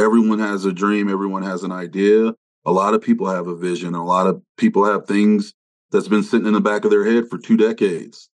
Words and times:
everyone 0.00 0.38
has 0.38 0.64
a 0.64 0.72
dream, 0.72 1.08
everyone 1.08 1.42
has 1.42 1.62
an 1.62 1.72
idea. 1.72 2.34
A 2.64 2.72
lot 2.72 2.94
of 2.94 3.02
people 3.02 3.28
have 3.28 3.46
a 3.46 3.56
vision. 3.56 3.94
A 3.94 4.04
lot 4.04 4.26
of 4.26 4.42
people 4.56 4.84
have 4.84 5.06
things 5.06 5.54
that's 5.92 6.08
been 6.08 6.22
sitting 6.22 6.46
in 6.46 6.52
the 6.52 6.60
back 6.60 6.84
of 6.84 6.90
their 6.90 7.04
head 7.04 7.28
for 7.28 7.38
two 7.38 7.56
decades. 7.56 8.28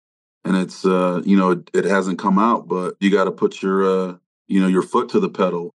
And 0.45 0.57
it's 0.57 0.85
uh, 0.85 1.23
you 1.25 1.37
know, 1.37 1.51
it, 1.53 1.71
it 1.75 1.85
hasn't 1.85 2.19
come 2.19 2.39
out, 2.39 2.69
but 2.69 2.97
you 3.01 3.11
got 3.11 3.25
to 3.25 3.33
put 3.33 3.63
your 3.63 3.85
uh, 3.85 4.17
you 4.47 4.61
know, 4.61 4.69
your 4.69 4.83
foot 4.83 5.09
to 5.11 5.21
the 5.21 5.29
pedal. 5.29 5.75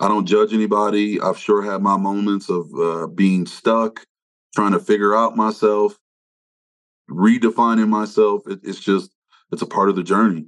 I 0.00 0.08
don't 0.08 0.26
judge 0.26 0.52
anybody. 0.52 1.20
I've 1.20 1.38
sure 1.38 1.62
had 1.62 1.82
my 1.82 1.96
moments 1.96 2.48
of 2.48 2.74
uh, 2.74 3.06
being 3.06 3.46
stuck, 3.46 4.04
trying 4.54 4.72
to 4.72 4.80
figure 4.80 5.14
out 5.14 5.36
myself, 5.36 5.98
redefining 7.10 7.88
myself. 7.88 8.42
It, 8.46 8.60
it's 8.64 8.80
just, 8.80 9.10
it's 9.52 9.62
a 9.62 9.66
part 9.66 9.90
of 9.90 9.96
the 9.96 10.02
journey. 10.02 10.46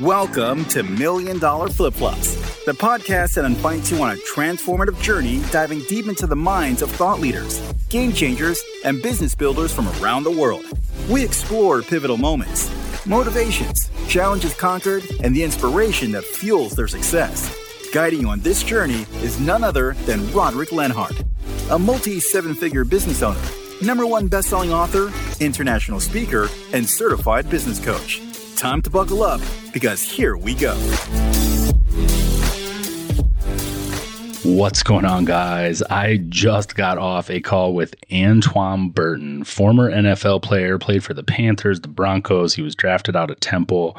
Welcome 0.00 0.64
to 0.66 0.82
Million 0.82 1.38
Dollar 1.38 1.68
Flip 1.68 1.92
Flops, 1.92 2.34
the 2.64 2.72
podcast 2.72 3.34
that 3.34 3.44
invites 3.44 3.90
you 3.90 4.02
on 4.02 4.16
a 4.16 4.18
transformative 4.20 4.98
journey 5.02 5.42
diving 5.50 5.80
deep 5.80 6.08
into 6.08 6.26
the 6.26 6.34
minds 6.34 6.80
of 6.80 6.90
thought 6.90 7.20
leaders, 7.20 7.60
game 7.90 8.14
changers, 8.14 8.64
and 8.86 9.02
business 9.02 9.34
builders 9.34 9.74
from 9.74 9.88
around 9.88 10.24
the 10.24 10.30
world. 10.30 10.64
We 11.10 11.22
explore 11.22 11.82
pivotal 11.82 12.16
moments, 12.16 12.70
motivations, 13.04 13.90
challenges 14.08 14.54
conquered, 14.54 15.04
and 15.22 15.36
the 15.36 15.42
inspiration 15.42 16.12
that 16.12 16.24
fuels 16.24 16.74
their 16.74 16.88
success. 16.88 17.54
Guiding 17.92 18.22
you 18.22 18.28
on 18.30 18.40
this 18.40 18.62
journey 18.62 19.04
is 19.16 19.38
none 19.38 19.62
other 19.62 19.92
than 20.06 20.20
Rodric 20.32 20.72
Lenhart, 20.72 21.22
a 21.70 21.78
multi 21.78 22.20
seven 22.20 22.54
figure 22.54 22.84
business 22.84 23.22
owner, 23.22 23.42
number 23.82 24.06
one 24.06 24.28
best 24.28 24.48
selling 24.48 24.72
author, 24.72 25.12
international 25.40 26.00
speaker, 26.00 26.48
and 26.72 26.88
certified 26.88 27.50
business 27.50 27.78
coach 27.84 28.22
time 28.60 28.82
to 28.82 28.90
buckle 28.90 29.22
up 29.22 29.40
because 29.72 30.02
here 30.02 30.36
we 30.36 30.54
go. 30.54 30.76
What's 34.50 34.82
going 34.82 35.04
on, 35.04 35.26
guys? 35.26 35.80
I 35.80 36.16
just 36.28 36.74
got 36.74 36.98
off 36.98 37.30
a 37.30 37.40
call 37.40 37.72
with 37.72 37.94
Antwon 38.10 38.92
Burton, 38.92 39.44
former 39.44 39.90
NFL 39.90 40.42
player, 40.42 40.76
played 40.76 41.04
for 41.04 41.14
the 41.14 41.22
Panthers, 41.22 41.80
the 41.80 41.88
Broncos. 41.88 42.52
He 42.52 42.60
was 42.60 42.74
drafted 42.74 43.14
out 43.14 43.30
of 43.30 43.38
Temple. 43.38 43.96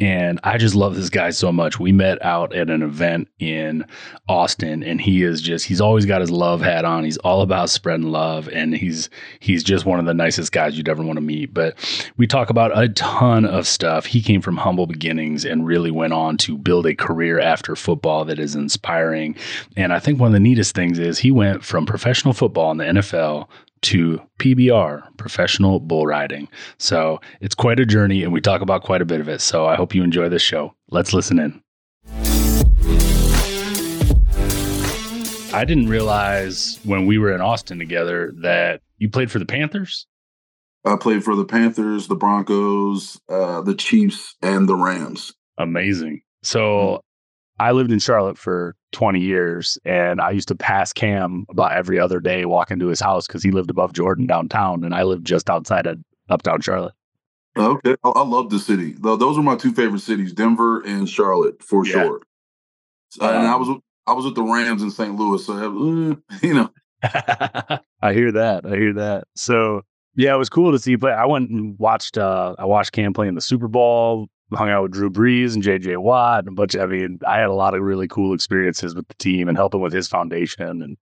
And 0.00 0.40
I 0.42 0.58
just 0.58 0.74
love 0.74 0.96
this 0.96 1.08
guy 1.08 1.30
so 1.30 1.52
much. 1.52 1.78
We 1.78 1.92
met 1.92 2.22
out 2.22 2.52
at 2.52 2.68
an 2.68 2.82
event 2.82 3.28
in 3.38 3.86
Austin, 4.28 4.82
and 4.82 5.00
he 5.00 5.22
is 5.22 5.40
just, 5.40 5.66
he's 5.66 5.80
always 5.80 6.04
got 6.04 6.20
his 6.20 6.32
love 6.32 6.60
hat 6.60 6.84
on. 6.84 7.04
He's 7.04 7.18
all 7.18 7.40
about 7.40 7.70
spreading 7.70 8.10
love, 8.10 8.48
and 8.48 8.74
he's 8.74 9.08
he's 9.38 9.62
just 9.62 9.86
one 9.86 10.00
of 10.00 10.04
the 10.04 10.14
nicest 10.14 10.50
guys 10.50 10.76
you'd 10.76 10.88
ever 10.88 11.04
want 11.04 11.16
to 11.16 11.22
meet. 11.22 11.54
But 11.54 11.76
we 12.16 12.26
talk 12.26 12.50
about 12.50 12.76
a 12.76 12.88
ton 12.88 13.46
of 13.46 13.68
stuff. 13.68 14.04
He 14.04 14.20
came 14.20 14.42
from 14.42 14.56
humble 14.56 14.88
beginnings 14.88 15.44
and 15.44 15.64
really 15.64 15.92
went 15.92 16.12
on 16.12 16.36
to 16.38 16.58
build 16.58 16.86
a 16.86 16.94
career 16.94 17.38
after 17.38 17.76
football 17.76 18.24
that 18.24 18.40
is 18.40 18.56
inspiring. 18.56 19.36
And 19.76 19.91
and 19.92 19.98
I 19.98 20.00
think 20.00 20.18
one 20.18 20.28
of 20.28 20.32
the 20.32 20.40
neatest 20.40 20.74
things 20.74 20.98
is 20.98 21.18
he 21.18 21.30
went 21.30 21.62
from 21.62 21.84
professional 21.84 22.32
football 22.32 22.70
in 22.70 22.78
the 22.78 22.84
NFL 22.84 23.46
to 23.82 24.22
PBR, 24.38 25.02
professional 25.18 25.80
bull 25.80 26.06
riding. 26.06 26.48
So 26.78 27.20
it's 27.42 27.54
quite 27.54 27.78
a 27.78 27.84
journey, 27.84 28.22
and 28.22 28.32
we 28.32 28.40
talk 28.40 28.62
about 28.62 28.84
quite 28.84 29.02
a 29.02 29.04
bit 29.04 29.20
of 29.20 29.28
it. 29.28 29.42
So 29.42 29.66
I 29.66 29.76
hope 29.76 29.94
you 29.94 30.02
enjoy 30.02 30.30
this 30.30 30.40
show. 30.40 30.74
Let's 30.90 31.12
listen 31.12 31.38
in. 31.38 31.62
I 35.52 35.66
didn't 35.66 35.90
realize 35.90 36.80
when 36.84 37.04
we 37.04 37.18
were 37.18 37.34
in 37.34 37.42
Austin 37.42 37.78
together 37.78 38.32
that 38.38 38.80
you 38.96 39.10
played 39.10 39.30
for 39.30 39.40
the 39.40 39.44
Panthers. 39.44 40.06
I 40.86 40.96
played 40.96 41.22
for 41.22 41.36
the 41.36 41.44
Panthers, 41.44 42.06
the 42.06 42.16
Broncos, 42.16 43.20
uh, 43.28 43.60
the 43.60 43.74
Chiefs, 43.74 44.36
and 44.40 44.66
the 44.66 44.74
Rams. 44.74 45.34
Amazing. 45.58 46.22
So 46.42 47.02
I 47.62 47.70
lived 47.70 47.92
in 47.92 48.00
Charlotte 48.00 48.36
for 48.36 48.74
20 48.90 49.20
years 49.20 49.78
and 49.84 50.20
I 50.20 50.30
used 50.30 50.48
to 50.48 50.56
pass 50.56 50.92
Cam 50.92 51.46
about 51.48 51.72
every 51.72 51.96
other 51.96 52.18
day 52.18 52.44
walking 52.44 52.80
to 52.80 52.88
his 52.88 52.98
house 52.98 53.28
because 53.28 53.44
he 53.44 53.52
lived 53.52 53.70
above 53.70 53.92
Jordan 53.92 54.26
downtown 54.26 54.82
and 54.82 54.92
I 54.92 55.04
lived 55.04 55.24
just 55.24 55.48
outside 55.48 55.86
of 55.86 56.00
uptown 56.28 56.60
Charlotte. 56.60 56.94
Okay. 57.56 57.94
I, 58.02 58.08
I 58.08 58.24
love 58.24 58.50
the 58.50 58.58
city. 58.58 58.96
Those 58.98 59.38
are 59.38 59.44
my 59.44 59.54
two 59.54 59.72
favorite 59.72 60.00
cities, 60.00 60.32
Denver 60.32 60.80
and 60.80 61.08
Charlotte 61.08 61.62
for 61.62 61.86
yeah. 61.86 61.92
sure. 61.92 62.22
Um, 63.20 63.28
and 63.28 63.46
I 63.46 63.54
was 63.54 63.80
I 64.08 64.12
was 64.12 64.24
with 64.24 64.34
the 64.34 64.42
Rams 64.42 64.82
in 64.82 64.90
St. 64.90 65.14
Louis, 65.14 65.46
so 65.46 65.52
uh, 65.54 66.36
you 66.42 66.54
know. 66.54 66.70
I 68.02 68.12
hear 68.12 68.32
that. 68.32 68.66
I 68.66 68.70
hear 68.70 68.94
that. 68.94 69.28
So 69.36 69.82
yeah, 70.16 70.34
it 70.34 70.38
was 70.38 70.48
cool 70.48 70.72
to 70.72 70.80
see 70.80 70.92
you 70.92 70.98
play. 70.98 71.12
I 71.12 71.26
went 71.26 71.50
and 71.50 71.78
watched 71.78 72.18
uh 72.18 72.56
I 72.58 72.64
watched 72.64 72.90
Cam 72.90 73.12
play 73.12 73.28
in 73.28 73.36
the 73.36 73.40
Super 73.40 73.68
Bowl 73.68 74.28
hung 74.54 74.70
out 74.70 74.82
with 74.82 74.92
Drew 74.92 75.10
Brees 75.10 75.54
and 75.54 75.62
JJ 75.62 75.98
Watt 75.98 76.40
and 76.40 76.48
a 76.48 76.52
bunch 76.52 76.74
of, 76.74 76.82
I 76.82 76.86
mean, 76.86 77.18
I 77.26 77.38
had 77.38 77.48
a 77.48 77.54
lot 77.54 77.74
of 77.74 77.82
really 77.82 78.08
cool 78.08 78.34
experiences 78.34 78.94
with 78.94 79.08
the 79.08 79.14
team 79.14 79.48
and 79.48 79.56
helping 79.56 79.80
with 79.80 79.92
his 79.92 80.08
foundation 80.08 80.82
and 80.82 80.96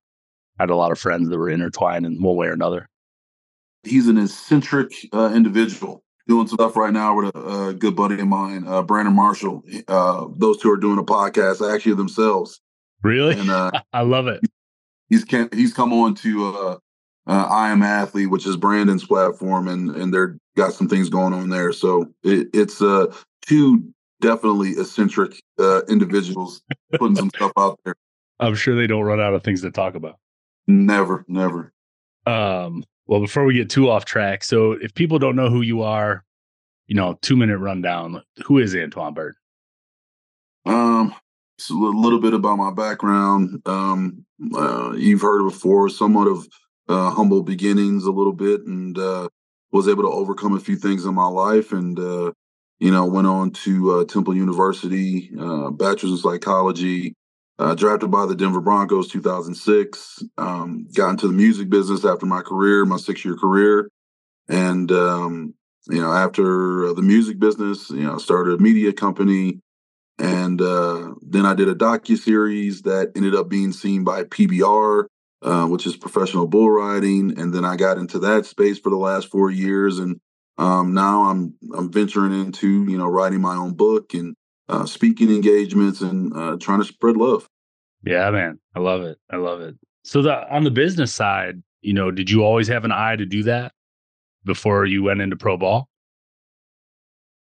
I 0.58 0.64
had 0.64 0.70
a 0.70 0.76
lot 0.76 0.92
of 0.92 0.98
friends 0.98 1.30
that 1.30 1.38
were 1.38 1.48
intertwined 1.48 2.04
in 2.04 2.20
one 2.20 2.36
way 2.36 2.48
or 2.48 2.52
another. 2.52 2.86
He's 3.82 4.08
an 4.08 4.18
eccentric 4.18 4.92
uh, 5.12 5.32
individual 5.34 6.04
doing 6.28 6.46
stuff 6.46 6.76
right 6.76 6.92
now 6.92 7.16
with 7.16 7.34
a, 7.34 7.68
a 7.68 7.74
good 7.74 7.96
buddy 7.96 8.20
of 8.20 8.26
mine, 8.28 8.64
uh, 8.66 8.82
Brandon 8.82 9.14
Marshall. 9.14 9.62
Uh, 9.88 10.26
those 10.36 10.58
two 10.58 10.70
are 10.70 10.76
doing 10.76 10.98
a 10.98 11.02
podcast 11.02 11.66
actually 11.74 11.94
themselves. 11.94 12.60
Really? 13.02 13.38
And 13.38 13.50
uh, 13.50 13.70
I 13.94 14.02
love 14.02 14.26
it. 14.26 14.42
He's 15.08 15.24
he's 15.52 15.72
come 15.72 15.92
on 15.94 16.14
to 16.16 16.46
uh, 16.46 16.76
uh, 17.26 17.48
I 17.50 17.70
am 17.70 17.82
athlete, 17.82 18.30
which 18.30 18.46
is 18.46 18.56
Brandon's 18.56 19.06
platform, 19.06 19.66
and 19.66 19.90
and 19.96 20.12
they're 20.12 20.38
got 20.56 20.72
some 20.72 20.88
things 20.88 21.08
going 21.08 21.32
on 21.32 21.48
there. 21.48 21.72
So 21.72 22.12
it, 22.22 22.48
it's 22.52 22.82
uh 22.82 23.06
two 23.42 23.92
definitely 24.20 24.72
eccentric 24.72 25.42
uh, 25.58 25.82
individuals 25.88 26.62
putting 26.98 27.16
some 27.16 27.30
stuff 27.30 27.52
out 27.56 27.80
there. 27.84 27.94
I'm 28.38 28.54
sure 28.54 28.74
they 28.76 28.86
don't 28.86 29.04
run 29.04 29.20
out 29.20 29.34
of 29.34 29.42
things 29.42 29.62
to 29.62 29.70
talk 29.70 29.94
about. 29.94 30.16
Never, 30.66 31.24
never. 31.28 31.72
Um, 32.26 32.84
well, 33.06 33.20
before 33.20 33.44
we 33.44 33.54
get 33.54 33.70
too 33.70 33.90
off 33.90 34.04
track, 34.04 34.44
so 34.44 34.72
if 34.72 34.94
people 34.94 35.18
don't 35.18 35.36
know 35.36 35.50
who 35.50 35.62
you 35.62 35.82
are, 35.82 36.24
you 36.90 36.96
know, 36.96 37.16
two 37.22 37.36
minute 37.36 37.58
rundown. 37.58 38.20
Who 38.46 38.58
is 38.58 38.74
Antwon 38.74 39.14
Bird? 39.14 39.36
Um, 40.66 41.14
it's 41.56 41.70
a 41.70 41.74
little 41.74 42.18
bit 42.18 42.34
about 42.34 42.56
my 42.56 42.72
background. 42.72 43.62
Um, 43.64 44.26
uh, 44.52 44.92
you've 44.96 45.20
heard 45.20 45.44
before, 45.44 45.88
somewhat 45.88 46.26
of 46.26 46.48
uh, 46.88 47.10
humble 47.10 47.44
beginnings, 47.44 48.04
a 48.04 48.10
little 48.10 48.32
bit, 48.32 48.62
and 48.62 48.98
uh, 48.98 49.28
was 49.70 49.86
able 49.86 50.02
to 50.02 50.10
overcome 50.10 50.56
a 50.56 50.60
few 50.60 50.74
things 50.74 51.04
in 51.04 51.14
my 51.14 51.28
life, 51.28 51.70
and 51.70 51.96
uh, 51.96 52.32
you 52.80 52.90
know, 52.90 53.04
went 53.04 53.26
on 53.26 53.50
to 53.50 53.92
uh, 53.92 54.04
Temple 54.06 54.34
University, 54.34 55.30
uh, 55.38 55.70
bachelor's 55.70 56.12
in 56.12 56.16
psychology, 56.16 57.14
uh, 57.58 57.74
drafted 57.74 58.10
by 58.10 58.24
the 58.24 58.34
Denver 58.34 58.62
Broncos 58.62 59.08
2006. 59.08 60.24
Um, 60.38 60.88
got 60.94 61.10
into 61.10 61.26
the 61.26 61.34
music 61.34 61.68
business 61.68 62.06
after 62.06 62.24
my 62.24 62.40
career, 62.40 62.86
my 62.86 62.96
six 62.96 63.22
year 63.22 63.36
career. 63.36 63.90
And, 64.48 64.90
um, 64.90 65.54
you 65.88 66.00
know, 66.00 66.10
after 66.10 66.92
the 66.94 67.02
music 67.02 67.38
business, 67.38 67.90
you 67.90 68.04
know, 68.04 68.16
started 68.16 68.58
a 68.58 68.62
media 68.62 68.94
company. 68.94 69.60
And 70.18 70.60
uh, 70.60 71.14
then 71.20 71.44
I 71.44 71.54
did 71.54 71.68
a 71.68 71.74
docu 71.74 72.16
series 72.16 72.82
that 72.82 73.12
ended 73.14 73.34
up 73.34 73.50
being 73.50 73.72
seen 73.72 74.04
by 74.04 74.24
PBR, 74.24 75.04
uh, 75.42 75.66
which 75.66 75.86
is 75.86 75.96
professional 75.96 76.46
bull 76.46 76.70
riding. 76.70 77.38
And 77.38 77.52
then 77.52 77.64
I 77.66 77.76
got 77.76 77.98
into 77.98 78.18
that 78.20 78.46
space 78.46 78.78
for 78.78 78.88
the 78.88 78.96
last 78.96 79.28
four 79.30 79.50
years 79.50 79.98
and 79.98 80.18
um, 80.60 80.92
now 80.92 81.22
I'm 81.24 81.54
I'm 81.74 81.90
venturing 81.90 82.38
into 82.38 82.84
you 82.84 82.98
know 82.98 83.06
writing 83.06 83.40
my 83.40 83.56
own 83.56 83.72
book 83.72 84.12
and 84.12 84.36
uh, 84.68 84.84
speaking 84.84 85.30
engagements 85.30 86.02
and 86.02 86.36
uh, 86.36 86.56
trying 86.60 86.80
to 86.80 86.84
spread 86.84 87.16
love. 87.16 87.48
Yeah, 88.04 88.30
man, 88.30 88.60
I 88.76 88.80
love 88.80 89.00
it. 89.02 89.18
I 89.30 89.36
love 89.36 89.62
it. 89.62 89.76
So 90.04 90.20
the 90.20 90.46
on 90.54 90.64
the 90.64 90.70
business 90.70 91.14
side, 91.14 91.62
you 91.80 91.94
know, 91.94 92.10
did 92.10 92.28
you 92.28 92.44
always 92.44 92.68
have 92.68 92.84
an 92.84 92.92
eye 92.92 93.16
to 93.16 93.24
do 93.24 93.42
that 93.44 93.72
before 94.44 94.84
you 94.84 95.02
went 95.02 95.22
into 95.22 95.34
pro 95.34 95.56
ball? 95.56 95.88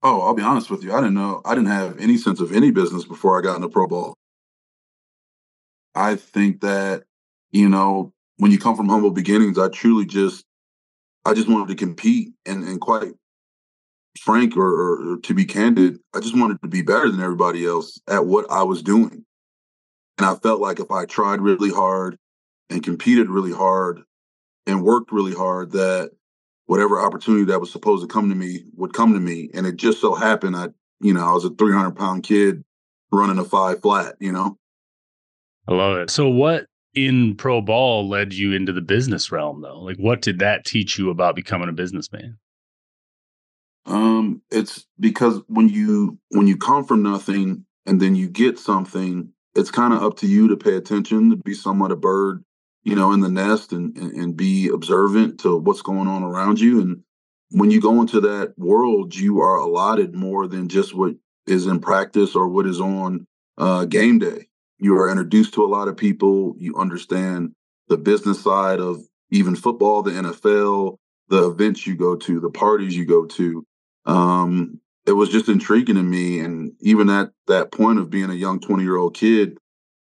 Oh, 0.04 0.20
I'll 0.20 0.34
be 0.34 0.42
honest 0.42 0.70
with 0.70 0.84
you. 0.84 0.92
I 0.92 1.00
didn't 1.00 1.14
know. 1.14 1.42
I 1.44 1.56
didn't 1.56 1.70
have 1.70 1.98
any 1.98 2.16
sense 2.16 2.40
of 2.40 2.52
any 2.52 2.70
business 2.70 3.05
before 3.05 3.37
I 3.37 3.43
got 3.43 3.56
into 3.56 3.69
pro 3.69 3.88
ball. 3.88 4.14
I 5.96 6.14
think 6.14 6.60
that 6.60 7.02
you 7.50 7.69
know 7.69 8.12
when 8.37 8.52
you 8.52 8.60
come 8.60 8.76
from 8.76 8.88
humble 8.88 9.10
beginnings, 9.10 9.58
I 9.58 9.69
truly 9.70 10.06
just 10.06 10.44
I 11.24 11.34
just 11.34 11.48
wanted 11.48 11.69
to 11.69 11.74
compete 11.74 12.32
and, 12.46 12.64
and 12.64 12.80
quite 12.80 13.12
frank 14.19 14.56
or, 14.56 15.12
or, 15.12 15.16
to 15.19 15.34
be 15.34 15.44
candid, 15.44 15.98
I 16.14 16.20
just 16.20 16.36
wanted 16.36 16.60
to 16.62 16.69
be 16.69 16.82
better 16.82 17.10
than 17.10 17.20
everybody 17.20 17.64
else 17.64 18.00
at 18.08 18.26
what 18.26 18.50
I 18.50 18.62
was 18.62 18.82
doing. 18.82 19.24
And 20.19 20.26
I 20.26 20.34
felt 20.36 20.60
like 20.60 20.80
if 20.80 20.90
I 20.90 21.06
tried 21.06 21.40
really 21.40 21.70
hard 21.70 22.19
and 22.70 22.82
competed 22.82 23.28
really 23.28 23.52
hard 23.52 24.02
and 24.66 24.84
worked 24.84 25.12
really 25.12 25.34
hard, 25.34 25.72
that 25.72 26.10
whatever 26.66 27.00
opportunity 27.00 27.44
that 27.44 27.60
was 27.60 27.72
supposed 27.72 28.02
to 28.02 28.12
come 28.12 28.28
to 28.28 28.34
me 28.34 28.64
would 28.76 28.92
come 28.92 29.14
to 29.14 29.20
me. 29.20 29.50
And 29.54 29.66
it 29.66 29.76
just 29.76 30.00
so 30.00 30.14
happened 30.14 30.56
I, 30.56 30.69
you 31.00 31.14
know, 31.14 31.26
I 31.26 31.32
was 31.32 31.44
a 31.44 31.50
300 31.50 31.92
pound 31.92 32.22
kid 32.22 32.62
running 33.10 33.38
a 33.38 33.44
five 33.44 33.80
flat, 33.80 34.16
you 34.20 34.32
know? 34.32 34.58
I 35.69 35.74
love 35.74 35.98
it. 35.98 36.10
So 36.10 36.28
what 36.28 36.66
in 36.94 37.37
pro 37.37 37.61
ball 37.61 38.09
led 38.09 38.33
you 38.33 38.53
into 38.53 38.73
the 38.73 38.81
business 38.81 39.33
realm 39.33 39.62
though? 39.62 39.81
Like 39.81 39.97
what 39.97 40.23
did 40.23 40.39
that 40.41 40.65
teach 40.65 40.99
you 40.99 41.11
about 41.11 41.37
becoming 41.37 41.69
a 41.69 41.73
businessman? 41.73 42.39
Um, 43.87 44.43
it's 44.50 44.87
because 45.00 45.41
when 45.49 45.69
you 45.69 46.19
when 46.31 46.47
you 46.47 46.56
come 46.56 46.85
from 46.85 47.03
nothing 47.03 47.65
and 47.87 48.00
then 48.00 48.15
you 48.15 48.29
get 48.29 48.59
something, 48.59 49.33
it's 49.55 49.71
kind 49.71 49.93
of 49.93 50.03
up 50.03 50.17
to 50.19 50.27
you 50.27 50.49
to 50.49 50.56
pay 50.56 50.77
attention, 50.77 51.31
to 51.31 51.37
be 51.37 51.55
somewhat 51.55 51.93
a 51.93 51.97
bird, 51.97 52.44
you 52.85 52.94
know, 52.94 53.12
in 53.12 53.21
the 53.21 53.29
nest 53.29 53.73
and, 53.73 53.97
and, 53.97 54.12
and 54.12 54.37
be 54.37 54.69
observant 54.69 55.41
to 55.41 55.56
what's 55.56 55.83
going 55.83 56.09
on 56.09 56.23
around 56.23 56.61
you. 56.61 56.81
And 56.81 57.03
when 57.50 57.71
you 57.71 57.81
go 57.81 58.00
into 58.00 58.21
that 58.21 58.55
world, 58.56 59.15
you 59.15 59.41
are 59.41 59.56
allotted 59.56 60.15
more 60.15 60.47
than 60.47 60.69
just 60.69 60.94
what 60.94 61.15
is 61.47 61.67
in 61.67 61.81
practice 61.81 62.37
or 62.37 62.49
what 62.49 62.67
is 62.67 62.81
on 62.81 63.27
uh, 63.59 63.85
game 63.85 64.19
day. 64.19 64.47
You 64.82 64.99
are 64.99 65.08
introduced 65.08 65.55
to 65.55 65.64
a 65.64 65.67
lot 65.67 65.87
of 65.87 65.96
people. 65.96 66.56
You 66.58 66.75
understand 66.76 67.52
the 67.87 67.96
business 67.96 68.43
side 68.43 68.81
of 68.81 69.00
even 69.31 69.55
football, 69.55 70.02
the 70.02 70.11
NFL, 70.11 70.96
the 71.29 71.49
events 71.49 71.87
you 71.87 71.94
go 71.94 72.17
to, 72.17 72.40
the 72.40 72.50
parties 72.50 72.96
you 72.96 73.05
go 73.05 73.25
to. 73.26 73.64
Um, 74.06 74.81
it 75.06 75.12
was 75.12 75.29
just 75.29 75.49
intriguing 75.49 75.94
to 75.94 76.02
me. 76.02 76.40
And 76.40 76.73
even 76.81 77.11
at 77.11 77.31
that 77.46 77.70
point 77.70 78.00
of 78.00 78.11
being 78.11 78.29
a 78.29 78.34
young 78.34 78.58
20 78.58 78.82
year 78.82 78.96
old 78.96 79.14
kid, 79.14 79.56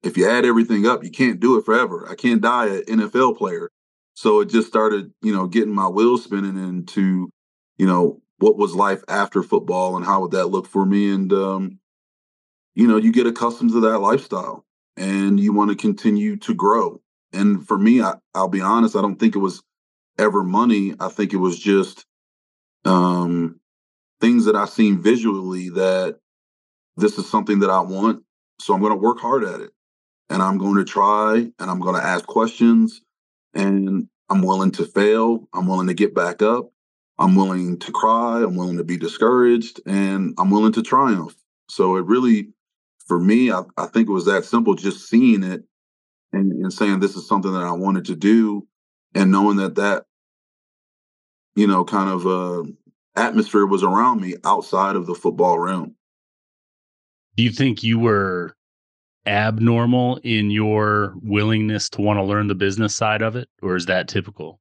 if 0.03 0.17
you 0.17 0.27
add 0.27 0.47
everything 0.47 0.87
up, 0.87 1.05
you 1.05 1.11
can't 1.11 1.41
do 1.41 1.59
it 1.59 1.67
forever. 1.67 2.09
I 2.11 2.15
can't 2.15 2.41
die 2.41 2.69
an 2.69 2.85
NFL 2.85 3.37
player. 3.37 3.69
So 4.15 4.41
it 4.41 4.47
just 4.47 4.69
started, 4.69 5.13
you 5.21 5.35
know, 5.35 5.47
getting 5.47 5.75
my 5.75 5.89
wheels 5.89 6.25
spinning 6.25 6.57
into, 6.57 7.29
you 7.77 7.87
know, 7.87 8.23
what 8.39 8.57
was 8.57 8.75
life 8.75 9.03
after 9.09 9.43
football 9.43 9.95
and 9.99 10.07
how 10.07 10.23
would 10.23 10.31
that 10.31 10.47
look 10.47 10.67
for 10.67 10.87
me? 10.87 11.13
And, 11.13 11.31
um, 11.35 11.81
you 12.75 12.87
know, 12.87 12.97
you 12.97 13.13
get 13.13 13.27
accustomed 13.27 13.71
to 13.73 13.81
that 13.81 13.99
lifestyle 13.99 14.65
and 14.97 15.39
you 15.39 15.53
want 15.53 15.71
to 15.71 15.77
continue 15.77 16.37
to 16.37 16.55
grow. 16.55 17.01
And 17.33 17.67
for 17.67 17.79
me, 17.79 18.01
I, 18.01 18.15
I'll 18.35 18.49
be 18.49 18.61
honest, 18.61 18.97
I 18.97 19.01
don't 19.01 19.19
think 19.19 19.35
it 19.35 19.41
was 19.41 19.63
ever 20.19 20.43
money. 20.43 20.95
I 21.01 21.09
think 21.09 21.33
it 21.33 21.39
was 21.39 21.59
just 21.59 22.05
um, 22.85 23.61
things 24.21 24.45
that 24.45 24.57
I've 24.57 24.71
seen 24.71 25.03
visually 25.03 25.71
that 25.71 26.19
this 26.97 27.19
is 27.19 27.29
something 27.29 27.61
that 27.61 27.71
I 27.71 27.81
want. 27.81 28.23
So 28.61 28.73
I'm 28.73 28.81
going 28.81 28.93
to 28.93 28.97
work 28.97 29.19
hard 29.19 29.45
at 29.45 29.61
it 29.61 29.71
and 30.31 30.43
I'm 30.43 30.59
going 30.59 30.77
to 30.77 30.85
try 30.85 31.35
and 31.35 31.71
I'm 31.71 31.81
going 31.81 31.97
to 31.97 32.07
ask 32.07 32.27
questions 32.27 33.03
and 33.55 34.09
I'm 34.31 34.43
willing 34.43 34.71
to 34.73 34.85
fail. 34.85 35.49
I'm 35.53 35.67
willing 35.67 35.89
to 35.89 35.95
get 35.95 36.15
back 36.15 36.43
up. 36.43 36.71
I'm 37.19 37.37
willing 37.37 37.79
to 37.81 37.93
cry. 37.93 38.43
I'm 38.43 38.57
willing 38.57 38.79
to 38.79 38.85
be 38.85 38.97
discouraged 38.97 39.81
and 39.87 40.35
I'm 40.39 40.51
willing 40.51 40.73
to 40.73 40.83
triumph. 40.83 41.37
So 41.69 41.97
it 41.97 42.05
really, 42.07 42.49
for 43.07 43.19
me, 43.19 43.51
I, 43.51 43.63
I 43.77 43.87
think 43.87 44.09
it 44.09 44.13
was 44.13 44.27
that 44.27 44.45
simple, 44.45 44.75
just 44.75 45.09
seeing 45.09 45.43
it 45.43 45.65
and, 46.33 46.53
and 46.53 46.73
saying 46.73 47.01
this 47.01 47.17
is 47.17 47.29
something 47.29 47.53
that 47.53 47.65
I 47.65 47.73
wanted 47.73 48.07
to 48.07 48.17
do 48.17 48.67
and 49.15 49.31
knowing 49.31 49.57
that 49.59 49.77
that, 49.77 50.05
you 51.55 51.67
know, 51.67 51.85
kind 51.85 52.11
of 52.11 52.27
uh, 52.27 52.71
atmosphere 53.17 53.67
was 53.67 53.83
around 53.83 54.21
me 54.21 54.35
outside 54.45 54.97
of 54.97 55.07
the 55.07 55.15
football 55.15 55.59
realm. 55.59 55.95
Do 57.37 57.43
you 57.43 57.51
think 57.51 57.83
you 57.83 57.99
were 57.99 58.57
abnormal 59.27 60.21
in 60.23 60.51
your 60.51 61.15
willingness 61.23 61.89
to 61.91 62.03
want 62.03 62.19
to 62.19 62.23
learn 62.23 62.49
the 62.49 62.55
business 62.55 62.95
side 62.95 63.23
of 63.23 63.37
it, 63.37 63.49
or 63.63 63.77
is 63.77 63.87
that 63.87 64.09
typical? 64.09 64.61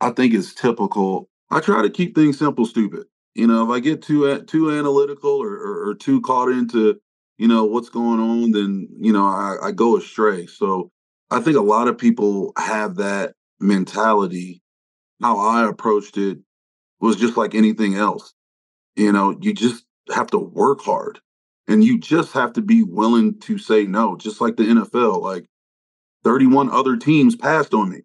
I 0.00 0.10
think 0.10 0.34
it's 0.34 0.54
typical. 0.54 1.28
I 1.50 1.60
try 1.60 1.82
to 1.82 1.90
keep 1.90 2.14
things 2.14 2.38
simple, 2.38 2.66
stupid. 2.66 3.06
You 3.34 3.46
know, 3.46 3.64
if 3.64 3.70
I 3.70 3.80
get 3.80 4.02
too 4.02 4.40
too 4.42 4.70
analytical 4.70 5.30
or, 5.30 5.54
or, 5.54 5.88
or 5.88 5.94
too 5.94 6.20
caught 6.20 6.50
into 6.50 7.00
you 7.38 7.48
know 7.48 7.64
what's 7.64 7.88
going 7.88 8.20
on, 8.20 8.52
then 8.52 8.88
you 8.98 9.12
know 9.12 9.26
I, 9.26 9.56
I 9.68 9.72
go 9.72 9.96
astray. 9.96 10.46
So 10.46 10.90
I 11.30 11.40
think 11.40 11.56
a 11.56 11.62
lot 11.62 11.88
of 11.88 11.98
people 11.98 12.52
have 12.56 12.96
that 12.96 13.34
mentality. 13.60 14.60
How 15.22 15.38
I 15.38 15.68
approached 15.68 16.18
it 16.18 16.38
was 17.00 17.16
just 17.16 17.36
like 17.36 17.54
anything 17.54 17.94
else. 17.94 18.34
You 18.96 19.12
know, 19.12 19.36
you 19.40 19.54
just 19.54 19.84
have 20.12 20.26
to 20.28 20.38
work 20.38 20.80
hard 20.80 21.20
and 21.66 21.82
you 21.82 21.98
just 21.98 22.32
have 22.32 22.52
to 22.54 22.62
be 22.62 22.82
willing 22.82 23.38
to 23.40 23.58
say 23.58 23.84
no, 23.84 24.16
just 24.16 24.40
like 24.40 24.56
the 24.56 24.64
NFL. 24.64 25.22
Like 25.22 25.46
31 26.24 26.70
other 26.70 26.96
teams 26.96 27.36
passed 27.36 27.74
on 27.74 27.90
me, 27.90 28.02